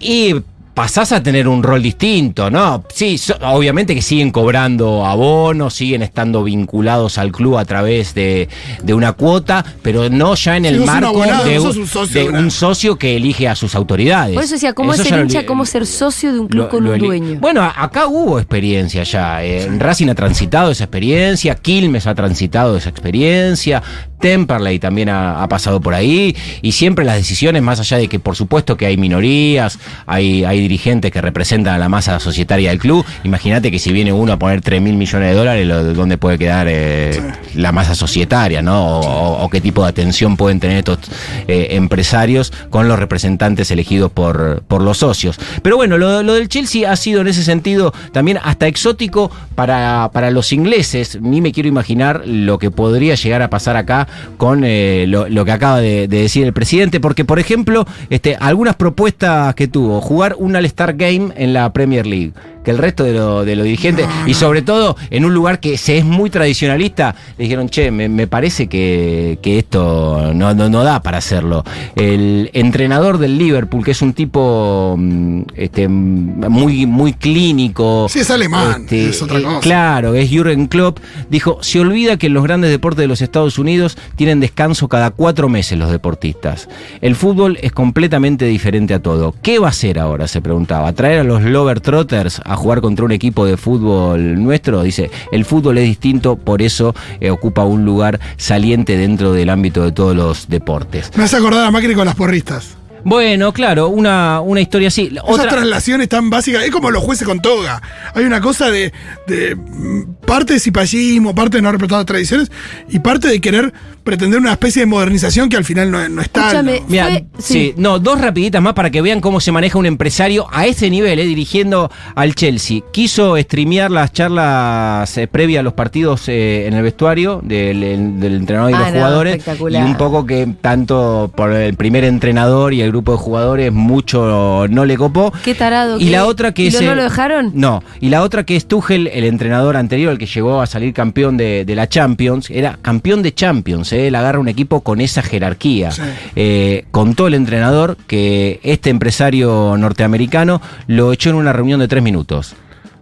Y 0.00 0.34
pasás 0.76 1.10
a 1.12 1.22
tener 1.22 1.48
un 1.48 1.62
rol 1.62 1.82
distinto, 1.82 2.50
¿no? 2.50 2.84
Sí, 2.92 3.16
so- 3.16 3.38
obviamente 3.40 3.94
que 3.94 4.02
siguen 4.02 4.30
cobrando 4.30 5.06
abonos, 5.06 5.72
siguen 5.72 6.02
estando 6.02 6.44
vinculados 6.44 7.16
al 7.16 7.32
club 7.32 7.56
a 7.56 7.64
través 7.64 8.12
de, 8.12 8.46
de 8.82 8.92
una 8.92 9.14
cuota, 9.14 9.64
pero 9.80 10.10
no 10.10 10.34
ya 10.34 10.58
en 10.58 10.66
el 10.66 10.80
marco 10.82 11.08
abonado, 11.08 11.44
de, 11.46 11.58
un, 11.60 11.86
socio 11.86 12.06
de 12.06 12.22
de 12.24 12.28
una- 12.28 12.38
un 12.40 12.50
socio 12.50 12.98
que 12.98 13.16
elige 13.16 13.48
a 13.48 13.54
sus 13.56 13.74
autoridades. 13.74 14.34
Por 14.34 14.44
eso 14.44 14.52
decía, 14.52 14.74
¿cómo 14.74 14.92
Eso 14.92 15.02
ser 15.04 15.18
hincha? 15.20 15.46
¿Cómo 15.46 15.64
ser 15.64 15.86
socio 15.86 16.30
de 16.34 16.40
un 16.40 16.48
club 16.48 16.64
lo- 16.64 16.68
con 16.68 16.84
lo 16.84 16.92
un 16.92 16.98
dueño? 16.98 17.38
Bueno, 17.40 17.62
acá 17.62 18.06
hubo 18.06 18.38
experiencia 18.38 19.02
ya. 19.02 19.42
eh, 19.42 19.66
Racing 19.78 20.08
ha 20.10 20.14
transitado 20.14 20.70
esa 20.70 20.84
experiencia, 20.84 21.54
Quilmes 21.54 22.06
ha 22.06 22.14
transitado 22.14 22.76
esa 22.76 22.90
experiencia, 22.90 23.82
Temperley 24.20 24.78
también 24.78 25.08
ha, 25.08 25.42
ha 25.42 25.48
pasado 25.48 25.80
por 25.80 25.94
ahí, 25.94 26.36
y 26.60 26.72
siempre 26.72 27.04
las 27.06 27.16
decisiones, 27.16 27.62
más 27.62 27.80
allá 27.80 27.96
de 27.96 28.08
que 28.08 28.18
por 28.18 28.36
supuesto 28.36 28.76
que 28.76 28.84
hay 28.84 28.98
minorías, 28.98 29.78
hay, 30.06 30.44
hay 30.44 30.65
dirigentes 30.68 31.10
que 31.10 31.20
representan 31.20 31.74
a 31.74 31.78
la 31.78 31.88
masa 31.88 32.18
societaria 32.20 32.70
del 32.70 32.78
club, 32.78 33.04
imagínate 33.24 33.70
que 33.70 33.78
si 33.78 33.92
viene 33.92 34.12
uno 34.12 34.32
a 34.32 34.38
poner 34.38 34.60
3 34.60 34.80
mil 34.82 34.96
millones 34.96 35.30
de 35.30 35.34
dólares, 35.34 35.66
lo- 35.66 35.94
¿dónde 35.94 36.18
puede 36.18 36.38
quedar 36.38 36.66
eh, 36.68 37.20
la 37.54 37.72
masa 37.72 37.94
societaria, 37.94 38.62
¿no? 38.62 39.00
O, 39.00 39.48
qué 39.50 39.60
tipo 39.60 39.82
de 39.84 39.88
atención 39.90 40.36
pueden 40.36 40.58
tener 40.60 40.78
estos 40.78 40.98
eh, 41.46 41.68
empresarios 41.72 42.52
con 42.70 42.88
los 42.88 42.98
representantes 42.98 43.70
elegidos 43.70 44.10
por, 44.10 44.62
por 44.66 44.82
los 44.82 44.98
socios. 44.98 45.38
Pero 45.62 45.76
bueno, 45.76 45.98
lo, 45.98 46.22
lo 46.22 46.34
del 46.34 46.48
Chelsea 46.48 46.90
ha 46.90 46.96
sido 46.96 47.20
en 47.20 47.28
ese 47.28 47.42
sentido 47.44 47.92
también 48.12 48.38
hasta 48.42 48.66
exótico 48.66 49.30
para, 49.54 50.10
para 50.12 50.30
los 50.30 50.52
ingleses. 50.52 51.18
Ni 51.20 51.40
me 51.40 51.52
quiero 51.52 51.68
imaginar 51.68 52.22
lo 52.26 52.58
que 52.58 52.70
podría 52.70 53.14
llegar 53.14 53.42
a 53.42 53.50
pasar 53.50 53.76
acá 53.76 54.08
con 54.36 54.62
eh, 54.64 55.04
lo, 55.08 55.28
lo 55.28 55.44
que 55.44 55.52
acaba 55.52 55.80
de, 55.80 56.08
de 56.08 56.22
decir 56.22 56.44
el 56.44 56.52
presidente, 56.52 56.98
porque 57.00 57.24
por 57.24 57.38
ejemplo, 57.38 57.86
este, 58.10 58.36
algunas 58.36 58.74
propuestas 58.76 59.54
que 59.54 59.68
tuvo, 59.68 60.00
jugar 60.00 60.34
un 60.56 60.60
All-Star 60.60 60.96
Game 60.96 61.32
en 61.36 61.52
la 61.52 61.70
Premier 61.72 62.04
League 62.06 62.32
que 62.66 62.72
el 62.72 62.78
resto 62.78 63.04
de 63.04 63.12
los 63.12 63.46
de 63.46 63.54
los 63.54 63.64
dirigentes, 63.64 64.08
y 64.26 64.34
sobre 64.34 64.60
todo 64.60 64.96
en 65.10 65.24
un 65.24 65.32
lugar 65.32 65.60
que 65.60 65.78
se 65.78 65.98
es 65.98 66.04
muy 66.04 66.30
tradicionalista, 66.30 67.14
le 67.38 67.44
dijeron, 67.44 67.68
che, 67.68 67.92
me, 67.92 68.08
me 68.08 68.26
parece 68.26 68.66
que, 68.66 69.38
que 69.40 69.60
esto 69.60 70.32
no, 70.34 70.52
no, 70.52 70.68
no 70.68 70.82
da 70.82 71.00
para 71.00 71.18
hacerlo. 71.18 71.62
El 71.94 72.50
entrenador 72.54 73.18
del 73.18 73.38
Liverpool, 73.38 73.84
que 73.84 73.92
es 73.92 74.02
un 74.02 74.14
tipo 74.14 74.96
mm, 74.98 75.42
este, 75.54 75.86
muy, 75.86 76.86
muy 76.86 77.12
clínico. 77.12 78.08
Sí, 78.10 78.18
es 78.18 78.30
alemán, 78.32 78.82
este, 78.82 79.10
es 79.10 79.22
otra 79.22 79.40
cosa. 79.40 79.60
Claro, 79.60 80.16
es 80.16 80.28
Jürgen 80.28 80.66
Klopp, 80.66 80.98
dijo, 81.30 81.58
se 81.62 81.78
olvida 81.78 82.16
que 82.16 82.26
en 82.26 82.34
los 82.34 82.42
grandes 82.42 82.72
deportes 82.72 83.02
de 83.02 83.06
los 83.06 83.22
Estados 83.22 83.60
Unidos 83.60 83.96
tienen 84.16 84.40
descanso 84.40 84.88
cada 84.88 85.12
cuatro 85.12 85.48
meses 85.48 85.78
los 85.78 85.92
deportistas. 85.92 86.68
El 87.00 87.14
fútbol 87.14 87.58
es 87.62 87.70
completamente 87.70 88.44
diferente 88.46 88.92
a 88.92 88.98
todo. 89.00 89.36
¿Qué 89.40 89.60
va 89.60 89.68
a 89.68 89.70
hacer 89.70 90.00
ahora? 90.00 90.26
Se 90.26 90.42
preguntaba. 90.42 90.92
¿Traer 90.94 91.20
a 91.20 91.24
los 91.24 91.42
Lover 91.42 91.80
Trotters 91.80 92.40
a 92.44 92.55
jugar 92.56 92.80
contra 92.80 93.04
un 93.04 93.12
equipo 93.12 93.46
de 93.46 93.56
fútbol 93.56 94.42
nuestro? 94.42 94.82
Dice, 94.82 95.10
el 95.32 95.44
fútbol 95.44 95.78
es 95.78 95.84
distinto, 95.84 96.36
por 96.36 96.62
eso 96.62 96.94
eh, 97.20 97.30
ocupa 97.30 97.64
un 97.64 97.84
lugar 97.84 98.20
saliente 98.36 98.96
dentro 98.96 99.32
del 99.32 99.50
ámbito 99.50 99.84
de 99.84 99.92
todos 99.92 100.16
los 100.16 100.48
deportes. 100.48 101.10
Me 101.16 101.24
hace 101.24 101.36
acordar 101.36 101.66
a 101.66 101.70
Macri 101.70 101.94
con 101.94 102.06
las 102.06 102.14
porristas. 102.14 102.76
Bueno, 103.04 103.52
claro, 103.52 103.86
una, 103.86 104.40
una 104.40 104.60
historia 104.60 104.88
así. 104.88 105.10
Esas 105.12 105.22
Otra, 105.24 105.48
traslaciones 105.48 106.08
tan 106.08 106.28
básicas, 106.28 106.64
es 106.64 106.72
como 106.72 106.90
los 106.90 107.04
jueces 107.04 107.24
con 107.24 107.40
toga. 107.40 107.80
Hay 108.14 108.24
una 108.24 108.40
cosa 108.40 108.68
de, 108.68 108.92
de 109.28 109.54
mm, 109.54 110.14
parte 110.26 110.54
de 110.54 110.58
cipallismo, 110.58 111.32
parte 111.32 111.58
de 111.58 111.62
no 111.62 111.70
respetar 111.70 111.98
las 111.98 112.06
tradiciones 112.06 112.50
y 112.88 112.98
parte 112.98 113.28
de 113.28 113.40
querer 113.40 113.72
pretender 114.06 114.38
una 114.40 114.52
especie 114.52 114.80
de 114.80 114.86
modernización 114.86 115.50
que 115.50 115.56
al 115.58 115.64
final 115.64 115.90
no, 115.90 116.08
no 116.08 116.22
está. 116.22 116.40
Escúchame, 116.46 116.80
¿no? 116.80 116.86
Mira, 116.88 117.04
Fue- 117.08 117.24
sí. 117.38 117.42
sí. 117.52 117.74
no, 117.76 117.98
dos 117.98 118.20
rapiditas 118.20 118.62
más 118.62 118.72
para 118.72 118.88
que 118.90 119.02
vean 119.02 119.20
cómo 119.20 119.40
se 119.40 119.52
maneja 119.52 119.78
un 119.78 119.84
empresario 119.84 120.46
a 120.52 120.64
ese 120.66 120.88
nivel, 120.88 121.18
eh, 121.18 121.24
dirigiendo 121.24 121.90
al 122.14 122.34
Chelsea. 122.34 122.80
Quiso 122.92 123.36
streamear 123.36 123.90
las 123.90 124.12
charlas 124.12 125.18
eh, 125.18 125.26
previas 125.26 125.60
a 125.60 125.62
los 125.64 125.72
partidos 125.74 126.28
eh, 126.28 126.66
en 126.66 126.74
el 126.74 126.82
vestuario 126.82 127.40
del, 127.42 127.82
el- 127.82 128.20
del 128.20 128.34
entrenador 128.36 128.70
y 128.70 128.74
Ah, 128.74 128.78
los 128.78 128.86
no, 128.92 128.94
jugadores. 128.98 129.44
Y 129.70 129.76
un 129.76 129.96
poco 129.96 130.24
que 130.24 130.48
tanto 130.60 131.30
por 131.36 131.52
el 131.52 131.74
primer 131.74 132.04
entrenador 132.04 132.72
y 132.72 132.80
el 132.82 132.90
grupo 132.90 133.12
de 133.12 133.18
jugadores 133.18 133.72
mucho 133.72 134.66
no 134.68 134.84
le 134.84 134.96
copó. 134.96 135.32
Qué 135.44 135.54
tarado. 135.54 135.98
Y 135.98 136.04
qué- 136.06 136.10
la 136.12 136.26
otra 136.26 136.52
que 136.52 136.62
¿Y 136.62 136.66
es. 136.68 136.74
lo- 136.80 136.86
no 136.86 136.94
lo 136.94 137.02
dejaron? 137.02 137.50
No, 137.54 137.82
y 138.00 138.08
la 138.10 138.22
otra 138.22 138.44
que 138.44 138.54
es 138.56 138.66
Tuchel, 138.66 139.08
el 139.08 139.24
entrenador 139.24 139.76
anterior, 139.76 140.12
el 140.12 140.18
que 140.18 140.26
llegó 140.26 140.60
a 140.62 140.66
salir 140.66 140.92
campeón 140.94 141.36
de, 141.36 141.64
de 141.64 141.74
la 141.74 141.88
Champions, 141.88 142.50
era 142.50 142.78
campeón 142.80 143.22
de 143.22 143.34
Champions, 143.34 143.92
¿eh? 143.92 143.95
Él 143.96 144.14
agarra 144.14 144.38
un 144.38 144.48
equipo 144.48 144.80
con 144.82 145.00
esa 145.00 145.22
jerarquía. 145.22 145.90
Sí. 145.92 146.02
Eh, 146.36 146.84
contó 146.90 147.26
el 147.26 147.34
entrenador 147.34 147.96
que 148.06 148.60
este 148.62 148.90
empresario 148.90 149.76
norteamericano 149.78 150.60
lo 150.86 151.12
echó 151.12 151.30
en 151.30 151.36
una 151.36 151.52
reunión 151.52 151.80
de 151.80 151.88
tres 151.88 152.02
minutos. 152.02 152.54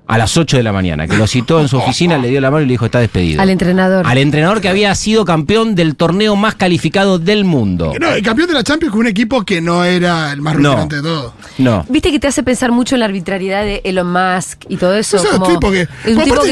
A 0.07 0.18
las 0.18 0.37
8 0.37 0.59
de 0.59 0.62
la 0.62 0.70
mañana, 0.70 1.07
que 1.09 1.16
lo 1.16 1.26
citó 1.26 1.62
en 1.62 1.68
su 1.68 1.78
oficina, 1.78 2.18
le 2.18 2.28
dio 2.28 2.38
la 2.38 2.50
mano 2.50 2.62
y 2.62 2.66
le 2.66 2.72
dijo, 2.72 2.85
está 2.85 2.98
despedido. 3.00 3.40
Al 3.40 3.48
entrenador. 3.48 4.07
Al 4.07 4.18
entrenador 4.18 4.61
que 4.61 4.68
había 4.68 4.94
sido 4.94 5.24
campeón 5.24 5.74
del 5.74 5.96
torneo 5.96 6.37
más 6.37 6.54
calificado 6.57 7.18
del 7.18 7.46
mundo. 7.46 7.94
No, 7.98 8.11
el 8.12 8.22
campeón 8.22 8.48
de 8.48 8.52
la 8.52 8.62
Champions 8.62 8.92
con 8.92 9.00
un 9.00 9.07
equipo 9.07 9.44
que 9.46 9.62
no 9.62 9.83
era 9.83 10.30
el 10.30 10.42
más 10.42 10.57
No. 10.57 10.72
rutilante 10.72 10.96
de 10.96 11.02
todos. 11.02 11.33
No. 11.57 11.87
Viste 11.88 12.11
que 12.12 12.18
te 12.20 12.26
hace 12.26 12.42
pensar 12.42 12.70
mucho 12.70 12.96
en 12.96 13.00
la 13.00 13.07
arbitrariedad 13.07 13.64
de 13.64 13.80
Elon 13.83 14.12
Musk 14.12 14.64
y 14.68 14.76
todo 14.76 14.94
eso. 14.94 15.16
Como 15.16 15.46
es 15.46 15.48
un 15.48 15.54
tipo 15.54 15.70
que, 15.72 15.88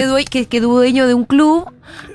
due- 0.09 0.25
que, 0.25 0.47
que 0.47 0.61
dueño 0.63 1.07
de 1.07 1.13
un 1.13 1.27
club, 1.27 1.67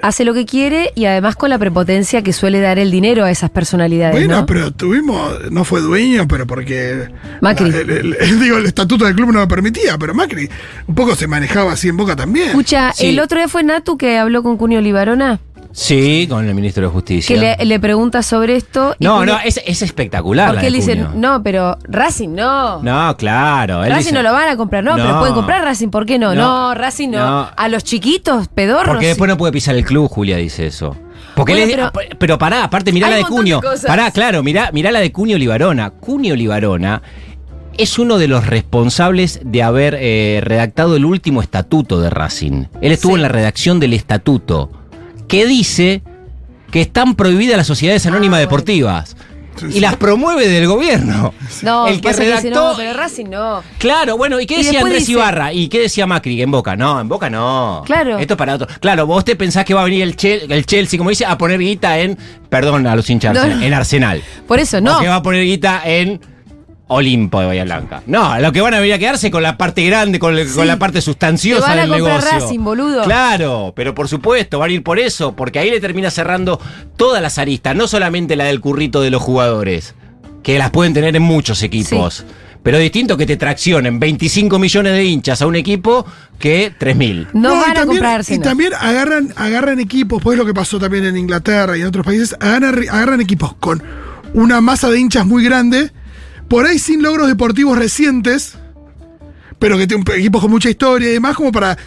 hace 0.01 0.23
lo 0.25 0.33
que 0.33 0.45
quiere 0.45 0.91
y 0.95 1.05
además 1.05 1.35
con 1.35 1.49
la 1.49 1.57
prepotencia 1.57 2.21
que 2.21 2.33
suele 2.33 2.59
dar 2.59 2.79
el 2.79 2.91
dinero 2.91 3.23
a 3.25 3.31
esas 3.31 3.49
personalidades. 3.49 4.15
Bueno, 4.15 4.41
¿no? 4.41 4.45
pero 4.45 4.71
tuvimos, 4.71 5.51
no 5.51 5.63
fue 5.63 5.81
dueño, 5.81 6.27
pero 6.27 6.45
porque. 6.47 7.07
Macri. 7.41 7.71
la- 7.71 7.77
el, 7.79 8.15
el- 8.19 8.39
digo, 8.39 8.57
el 8.57 8.65
estatuto 8.65 9.05
del 9.05 9.15
club 9.15 9.31
no 9.31 9.39
lo 9.39 9.47
permitía, 9.47 9.97
pero 9.97 10.13
Macri 10.13 10.49
un 10.87 10.95
poco 10.95 11.15
se 11.15 11.27
manejaba 11.27 11.73
así 11.73 11.87
en 11.89 11.97
boca 11.97 12.15
también. 12.15 12.49
Escucha, 12.49 12.91
Sí. 12.93 13.07
el 13.07 13.19
otro 13.19 13.37
día 13.37 13.47
fue 13.47 13.63
Natu 13.63 13.97
que 13.97 14.17
habló 14.17 14.43
con 14.43 14.57
Cunio 14.57 14.81
Libarona, 14.81 15.39
Sí, 15.79 16.25
con 16.27 16.43
el 16.47 16.55
ministro 16.55 16.81
de 16.87 16.89
Justicia. 16.89 17.35
que 17.35 17.39
le, 17.39 17.65
le 17.65 17.79
pregunta 17.79 18.23
sobre 18.23 18.55
esto. 18.55 18.95
y 18.97 19.03
No, 19.03 19.23
no, 19.27 19.37
es, 19.45 19.61
es 19.63 19.83
espectacular. 19.83 20.47
la 20.47 20.53
Porque 20.53 20.67
él 20.67 20.73
dice, 20.73 20.95
no, 20.95 21.43
pero 21.43 21.77
Racing 21.83 22.29
no. 22.29 22.81
No, 22.81 23.15
claro. 23.15 23.83
él 23.83 23.91
Racing 23.91 24.05
dice- 24.05 24.13
no 24.15 24.23
lo 24.23 24.33
van 24.33 24.49
a 24.49 24.57
comprar, 24.57 24.83
no, 24.83 24.95
pero 24.95 25.19
pueden 25.19 25.35
comprar 25.35 25.63
Racing, 25.63 25.89
¿por 25.89 26.07
qué 26.07 26.17
no? 26.17 26.33
No, 26.33 26.69
No, 26.69 26.73
Racing 26.73 27.09
no. 27.09 27.19
no. 27.19 27.49
A 27.55 27.69
los 27.69 27.83
chiquitos, 27.83 28.47
pedorros. 28.47 28.87
Porque 28.87 29.05
después 29.05 29.29
no 29.29 29.37
puede 29.37 29.53
pisar 29.53 29.75
el 29.75 29.85
club, 29.85 30.09
Julia 30.09 30.37
dice 30.37 30.65
eso. 30.65 30.95
Porque 31.35 31.53
Bueno, 31.53 31.65
él 31.65 31.79
es- 31.79 31.91
pero- 31.93 32.17
pero, 32.17 32.37
pará, 32.39 32.63
aparte 32.63 32.91
mirá 32.91 33.11
la 33.11 33.17
de 33.17 33.21
montón 33.21 33.45
de. 33.45 33.59
Pará, 33.85 34.09
claro, 34.09 34.41
mirá, 34.41 34.71
mirá 34.73 34.91
la 34.91 34.99
de 34.99 35.11
Cunio 35.11 35.37
Libarona. 35.37 35.91
Cunio 35.91 36.35
Libarona 36.35 37.03
es 37.77 37.99
uno 37.99 38.17
de 38.17 38.27
los 38.27 38.47
responsables 38.47 39.39
de 39.43 39.61
haber 39.61 39.95
eh, 39.99 40.39
redactado 40.43 40.95
el 40.95 41.05
último 41.05 41.43
estatuto 41.43 42.01
de 42.01 42.09
Racing. 42.09 42.65
Él 42.81 42.91
estuvo 42.91 43.11
Sí. 43.11 43.17
en 43.17 43.21
la 43.21 43.27
redacción 43.27 43.79
del 43.79 43.93
estatuto 43.93 44.71
que 45.27 45.45
dice 45.45 46.01
que 46.71 46.81
están 46.81 47.15
prohibidas 47.15 47.57
las 47.57 47.67
sociedades 47.67 48.05
anónimas 48.05 48.37
Ah, 48.37 48.41
deportivas. 48.41 49.15
Sí, 49.59 49.65
Y 49.77 49.79
las 49.79 49.95
promueve 49.95 50.47
del 50.47 50.67
gobierno. 50.67 51.33
No, 51.63 51.87
el 51.87 51.99
que 51.99 52.13
redactó. 52.13 52.35
dice, 52.47 52.49
no, 52.51 52.73
pero 52.77 52.93
Racing 52.93 53.25
no. 53.25 53.63
Claro, 53.79 54.15
bueno, 54.15 54.39
¿y 54.39 54.45
qué 54.45 54.55
Y 54.59 54.63
decía 54.63 54.81
Andrés 54.81 54.99
dice- 54.99 55.13
Ibarra? 55.13 55.51
¿Y 55.51 55.67
qué 55.67 55.79
decía 55.79 56.05
Macri? 56.05 56.39
En 56.43 56.51
Boca, 56.51 56.75
no, 56.75 57.01
en 57.01 57.09
Boca 57.09 57.27
no. 57.31 57.81
Claro. 57.85 58.19
Esto 58.19 58.35
es 58.35 58.37
para 58.37 58.53
otro. 58.53 58.67
Claro, 58.79 59.07
vos 59.07 59.25
te 59.25 59.35
pensás 59.35 59.65
que 59.65 59.73
va 59.73 59.81
a 59.81 59.85
venir 59.85 60.03
el, 60.03 60.15
Chel- 60.15 60.51
el 60.51 60.65
Chelsea, 60.67 60.97
como 60.99 61.09
dice, 61.09 61.25
a 61.25 61.37
poner 61.39 61.59
guita 61.59 61.97
en, 61.97 62.15
perdón 62.49 62.85
a 62.85 62.95
los 62.95 63.09
hinchas, 63.09 63.33
No, 63.33 63.39
Arsenal, 63.39 63.59
no. 63.59 63.65
en 63.65 63.73
Arsenal. 63.73 64.23
Por 64.47 64.59
eso, 64.59 64.77
O 64.77 64.81
no. 64.81 64.99
que 64.99 65.07
va 65.07 65.15
a 65.15 65.23
poner 65.23 65.43
guita 65.43 65.81
en 65.85 66.21
Olimpo 66.89 67.39
de 67.41 67.47
Bahía 67.47 67.63
Blanca. 67.65 68.01
No, 68.07 68.39
lo 68.39 68.51
que 68.51 68.61
van 68.61 68.73
a 68.73 68.79
venir 68.79 68.93
a 68.93 68.99
quedarse 68.99 69.29
con 69.29 69.43
la 69.43 69.57
parte 69.57 69.83
grande, 69.85 70.19
con, 70.19 70.37
el- 70.37 70.47
Sí. 70.47 70.55
con 70.55 70.67
la 70.67 70.79
parte 70.79 71.01
sustanciosa 71.01 71.63
Te 71.65 71.69
van 71.69 71.79
a 71.79 71.81
del 71.81 71.89
comprar 71.91 72.23
negocio. 72.23 72.39
Racing, 72.39 72.63
boludo. 72.63 73.03
Claro, 73.03 73.73
pero 73.75 73.93
por 73.93 74.07
supuesto, 74.07 74.59
van 74.59 74.69
a 74.69 74.73
ir 74.73 74.83
por 74.83 74.97
eso, 74.99 75.35
porque 75.35 75.59
ahí 75.59 75.69
le 75.69 75.79
termina 75.81 76.09
cerrando 76.11 76.59
todas 76.95 77.21
las 77.21 77.37
aristas, 77.37 77.75
no 77.75 77.87
solamente 77.87 78.35
la 78.35 78.45
del 78.45 78.61
currito 78.61 79.01
de 79.01 79.09
los 79.11 79.21
jugadores, 79.21 79.95
que 80.43 80.57
las 80.57 80.71
pueden 80.71 80.93
tener 80.93 81.15
en 81.15 81.23
muchos 81.23 81.61
equipos. 81.63 82.23
Pero 82.63 82.79
distinto 82.79 83.15
que 83.15 83.25
te 83.25 83.37
traccionen 83.37 83.99
25 83.99 84.59
millones 84.59 84.91
de 84.93 85.05
hinchas 85.05 85.41
a 85.41 85.47
un 85.47 85.55
equipo 85.55 86.05
que 86.37 86.73
3.000. 86.77 87.27
No, 87.33 87.55
y 87.55 87.59
van 87.61 87.77
a 87.77 87.85
comprarse. 87.85 88.35
Y 88.35 88.39
también 88.39 88.73
agarran, 88.73 89.33
agarran 89.37 89.79
equipos, 89.79 90.21
pues 90.21 90.37
lo 90.37 90.45
que 90.45 90.53
pasó 90.53 90.77
también 90.79 91.05
en 91.05 91.15
Inglaterra 91.17 91.77
y 91.77 91.81
en 91.81 91.87
otros 91.87 92.05
países, 92.05 92.35
agarran, 92.41 92.75
agarran 92.89 93.21
equipos 93.21 93.53
con 93.59 93.81
una 94.33 94.59
masa 94.59 94.89
de 94.89 94.99
hinchas 94.99 95.25
muy 95.25 95.43
grande, 95.45 95.91
por 96.47 96.65
ahí 96.65 96.79
sin 96.79 97.01
logros 97.01 97.27
deportivos 97.27 97.77
recientes, 97.77 98.57
pero 99.59 99.77
que 99.77 99.87
tienen 99.87 100.05
equipos 100.15 100.41
con 100.41 100.51
mucha 100.51 100.69
historia 100.69 101.09
y 101.09 101.13
demás, 101.13 101.35
como 101.35 101.51
para 101.51 101.77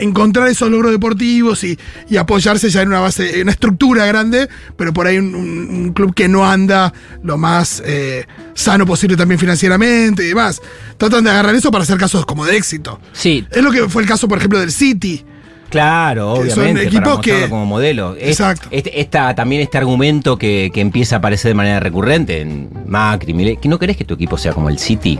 encontrar 0.00 0.46
esos 0.46 0.70
logros 0.70 0.92
deportivos 0.92 1.64
y, 1.64 1.76
y 2.08 2.16
apoyarse 2.18 2.70
ya 2.70 2.82
en 2.82 2.88
una 2.88 3.00
base, 3.00 3.34
en 3.36 3.42
una 3.42 3.50
estructura 3.50 4.06
grande, 4.06 4.48
pero 4.76 4.92
por 4.92 5.06
ahí 5.08 5.18
un, 5.18 5.34
un- 5.34 5.68
un 5.70 5.92
club 5.92 6.14
que 6.14 6.28
no 6.28 6.48
anda 6.48 6.92
lo 7.24 7.36
más 7.36 7.82
eh, 7.84 8.24
sano 8.54 8.86
posible 8.86 9.16
también 9.16 9.40
financieramente 9.40 10.24
y 10.24 10.28
demás. 10.28 10.62
Tratan 10.98 11.24
de 11.24 11.30
agarrar 11.30 11.54
eso 11.56 11.72
para 11.72 11.82
hacer 11.82 11.98
casos 11.98 12.24
como 12.26 12.46
de 12.46 12.56
éxito. 12.56 13.00
Sí, 13.12 13.44
Es 13.50 13.62
lo 13.62 13.72
que 13.72 13.88
fue 13.88 14.02
el 14.02 14.08
caso, 14.08 14.28
por 14.28 14.38
ejemplo, 14.38 14.60
del 14.60 14.70
City. 14.70 15.24
Claro, 15.70 16.40
Que 16.42 16.50
son 16.50 16.60
obviamente, 16.64 16.88
equipos 16.88 17.02
para 17.04 17.16
mostrarlo 17.16 17.44
que- 17.44 17.50
como 17.50 17.66
modelo. 17.66 18.14
Es- 18.16 18.40
Exacto. 18.40 18.68
este- 18.70 19.00
esta, 19.00 19.34
también 19.34 19.62
este 19.62 19.78
argumento 19.78 20.36
que, 20.38 20.70
que 20.72 20.80
empieza 20.80 21.16
a 21.16 21.18
aparecer 21.18 21.50
de 21.50 21.54
manera 21.54 21.80
recurrente 21.80 22.40
en 22.40 22.68
Macri, 22.86 23.34
Milei, 23.34 23.56
que 23.58 23.68
no 23.68 23.78
querés 23.78 23.96
que 23.96 24.04
tu 24.04 24.14
equipo 24.14 24.38
sea 24.38 24.52
como 24.52 24.68
el 24.68 24.78
City. 24.78 25.18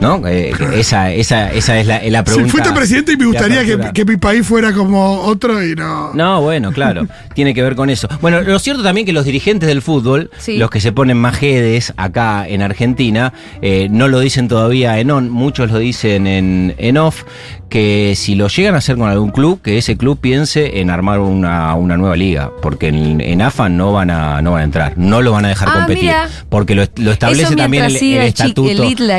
¿No? 0.00 0.26
Eh, 0.26 0.52
esa, 0.74 1.12
esa, 1.12 1.52
esa 1.52 1.78
es 1.78 1.86
la, 1.86 2.02
la 2.02 2.18
Si 2.20 2.24
pregunta. 2.24 2.50
fuiste 2.50 2.72
presidente 2.72 3.12
y 3.12 3.16
me 3.16 3.26
gustaría 3.26 3.64
que, 3.64 3.78
que 3.94 4.04
mi 4.04 4.16
país 4.16 4.44
fuera 4.44 4.72
como 4.72 5.20
otro 5.20 5.62
y 5.64 5.76
no. 5.76 6.12
No, 6.12 6.40
bueno, 6.42 6.72
claro, 6.72 7.06
tiene 7.36 7.54
que 7.54 7.62
ver 7.62 7.76
con 7.76 7.88
eso. 7.88 8.08
Bueno, 8.20 8.40
lo 8.40 8.58
cierto 8.58 8.82
también 8.82 9.06
que 9.06 9.12
los 9.12 9.24
dirigentes 9.24 9.68
del 9.68 9.80
fútbol, 9.80 10.28
Sí. 10.38 10.56
los 10.56 10.70
que 10.70 10.80
se 10.80 10.90
ponen 10.90 11.18
majedes 11.18 11.92
acá 11.96 12.48
en 12.48 12.62
Argentina, 12.62 13.32
eh, 13.60 13.86
no 13.92 14.08
lo 14.08 14.18
dicen 14.18 14.48
todavía 14.48 14.98
en 14.98 15.12
on, 15.12 15.30
muchos 15.30 15.70
lo 15.70 15.78
dicen 15.78 16.26
en, 16.26 16.74
en 16.78 16.98
off, 16.98 17.22
que 17.72 18.12
si 18.16 18.34
lo 18.34 18.48
llegan 18.48 18.74
a 18.74 18.78
hacer 18.78 18.98
con 18.98 19.08
algún 19.08 19.30
club, 19.30 19.62
que 19.62 19.78
ese 19.78 19.96
club 19.96 20.18
piense 20.20 20.80
en 20.80 20.90
armar 20.90 21.20
una, 21.20 21.74
una 21.74 21.96
nueva 21.96 22.16
liga, 22.16 22.50
porque 22.60 22.88
en, 22.88 23.22
en 23.22 23.40
AFA 23.40 23.70
no 23.70 23.92
van 23.94 24.10
a 24.10 24.42
no 24.42 24.52
van 24.52 24.60
a 24.60 24.64
entrar, 24.64 24.92
no 24.98 25.22
lo 25.22 25.32
van 25.32 25.46
a 25.46 25.48
dejar 25.48 25.68
Ah, 25.70 25.74
competir, 25.78 26.02
mira. 26.04 26.28
porque 26.50 26.74
lo, 26.74 26.84
lo 26.96 27.12
establece 27.12 27.56
también 27.56 27.84
el, 27.86 27.96
el 27.96 28.02
el 28.02 28.12
el 28.20 28.26
estatuto. 28.26 28.68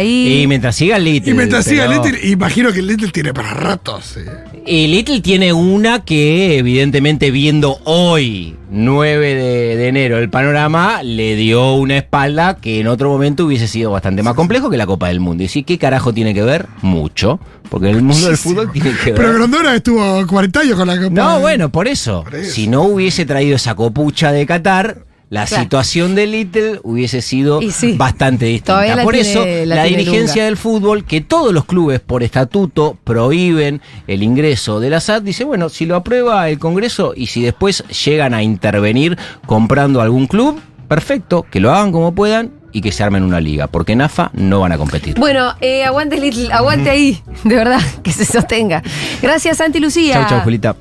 Y 0.06 0.46
mientras 0.48 0.76
siga 0.76 0.98
el 0.98 1.04
Little. 1.06 1.32
Y 1.32 1.34
mientras 1.34 1.66
siga 1.66 1.88
pero- 1.88 2.04
Little, 2.04 2.30
imagino 2.30 2.72
que 2.72 2.80
el 2.80 2.88
Little 2.88 3.10
tiene 3.10 3.34
para 3.34 3.56
ratos. 3.56 4.18
eh. 4.18 4.26
Y 4.66 4.88
Little 4.88 5.22
tiene 5.22 5.54
una 5.54 6.06
que, 6.06 6.58
evidentemente, 6.58 7.32
viendo 7.32 7.80
hoy, 7.84 8.56
9 8.72 9.36
de, 9.36 9.76
de 9.76 9.88
enero, 9.88 10.18
el 10.18 10.30
panorama, 10.30 11.04
le 11.04 11.36
dio 11.36 11.74
una 11.74 11.98
espalda 11.98 12.56
que 12.58 12.80
en 12.80 12.88
otro 12.88 13.10
momento 13.10 13.46
hubiese 13.46 13.68
sido 13.68 13.92
bastante 13.92 14.24
más 14.24 14.34
complejo 14.34 14.70
que 14.70 14.78
la 14.78 14.86
Copa 14.86 15.10
del 15.10 15.20
Mundo. 15.20 15.44
Y 15.44 15.48
sí, 15.48 15.64
¿qué 15.64 15.78
carajo 15.78 16.14
tiene 16.14 16.34
que 16.34 16.44
ver? 16.44 16.68
Mucho. 16.82 17.40
Porque 17.70 17.90
el 17.90 18.02
mundo 18.02 18.28
del 18.28 18.38
fútbol 18.38 18.72
tiene 18.72 18.92
que 18.92 19.12
ver. 19.12 19.16
Pero 19.16 19.34
Grondona 19.34 19.76
estuvo 19.76 20.26
40 20.28 20.60
años 20.60 20.76
con 20.78 20.88
la 20.88 20.98
Copa. 20.98 21.10
No, 21.10 21.40
bueno, 21.40 21.70
por 21.70 21.88
eso. 21.88 22.24
Por 22.24 22.36
eso. 22.36 22.54
Si 22.54 22.68
no 22.68 22.84
hubiese 22.84 23.26
traído 23.26 23.56
esa 23.56 23.76
copucha 23.76 24.32
de 24.32 24.46
Qatar, 24.46 25.06
la 25.34 25.46
Claro. 25.46 25.64
situación 25.64 26.14
de 26.14 26.28
Little 26.28 26.80
hubiese 26.84 27.22
sido 27.24 27.60
sí. 27.72 27.94
bastante 27.98 28.46
distinta. 28.46 29.02
Por 29.04 29.14
tiene- 29.16 29.30
eso, 29.32 29.44
la 29.68 29.78
la, 29.78 29.84
dirigencia 29.86 30.36
lunga. 30.36 30.46
del 30.46 30.58
fútbol, 30.58 31.06
que 31.06 31.22
todos 31.22 31.52
los 31.52 31.66
clubes 31.66 32.00
por 32.02 32.22
estatuto 32.22 32.98
prohíben 33.04 33.82
el 34.06 34.22
ingreso 34.22 34.80
de 34.80 34.92
la 34.92 35.00
SAT, 35.00 35.24
dice, 35.24 35.44
bueno, 35.44 35.70
si 35.70 35.88
lo 35.88 35.96
aprueba 35.96 36.48
el 36.50 36.60
Congreso 36.60 37.14
y 37.16 37.28
si 37.28 37.42
después 37.42 37.84
llegan 38.06 38.36
a 38.36 38.44
intervenir 38.44 39.18
comprando 39.48 40.02
algún 40.02 40.28
club, 40.28 40.60
perfecto, 40.88 41.46
que 41.50 41.60
lo 41.60 41.72
hagan 41.74 41.92
como 41.92 42.14
puedan 42.14 42.52
y 42.72 42.82
que 42.82 42.92
se 42.92 43.04
armen 43.04 43.24
una 43.24 43.40
liga, 43.40 43.68
porque 43.68 43.94
en 43.94 44.02
AFA 44.02 44.30
no 44.34 44.60
van 44.60 44.72
a 44.72 44.78
competir. 44.78 45.16
Bueno, 45.20 45.54
eh, 45.62 45.84
aguante 45.84 46.20
Little, 46.20 46.52
aguante 46.54 46.90
ahí, 46.92 47.22
de 47.44 47.56
verdad, 47.56 47.80
que 48.04 48.12
se 48.12 48.26
sostenga. 48.26 48.84
Gracias, 49.22 49.58
Santi 49.58 49.80
Lucía. 49.80 50.14
Chau, 50.14 50.26
chau, 50.30 50.42
Julita. 50.42 50.76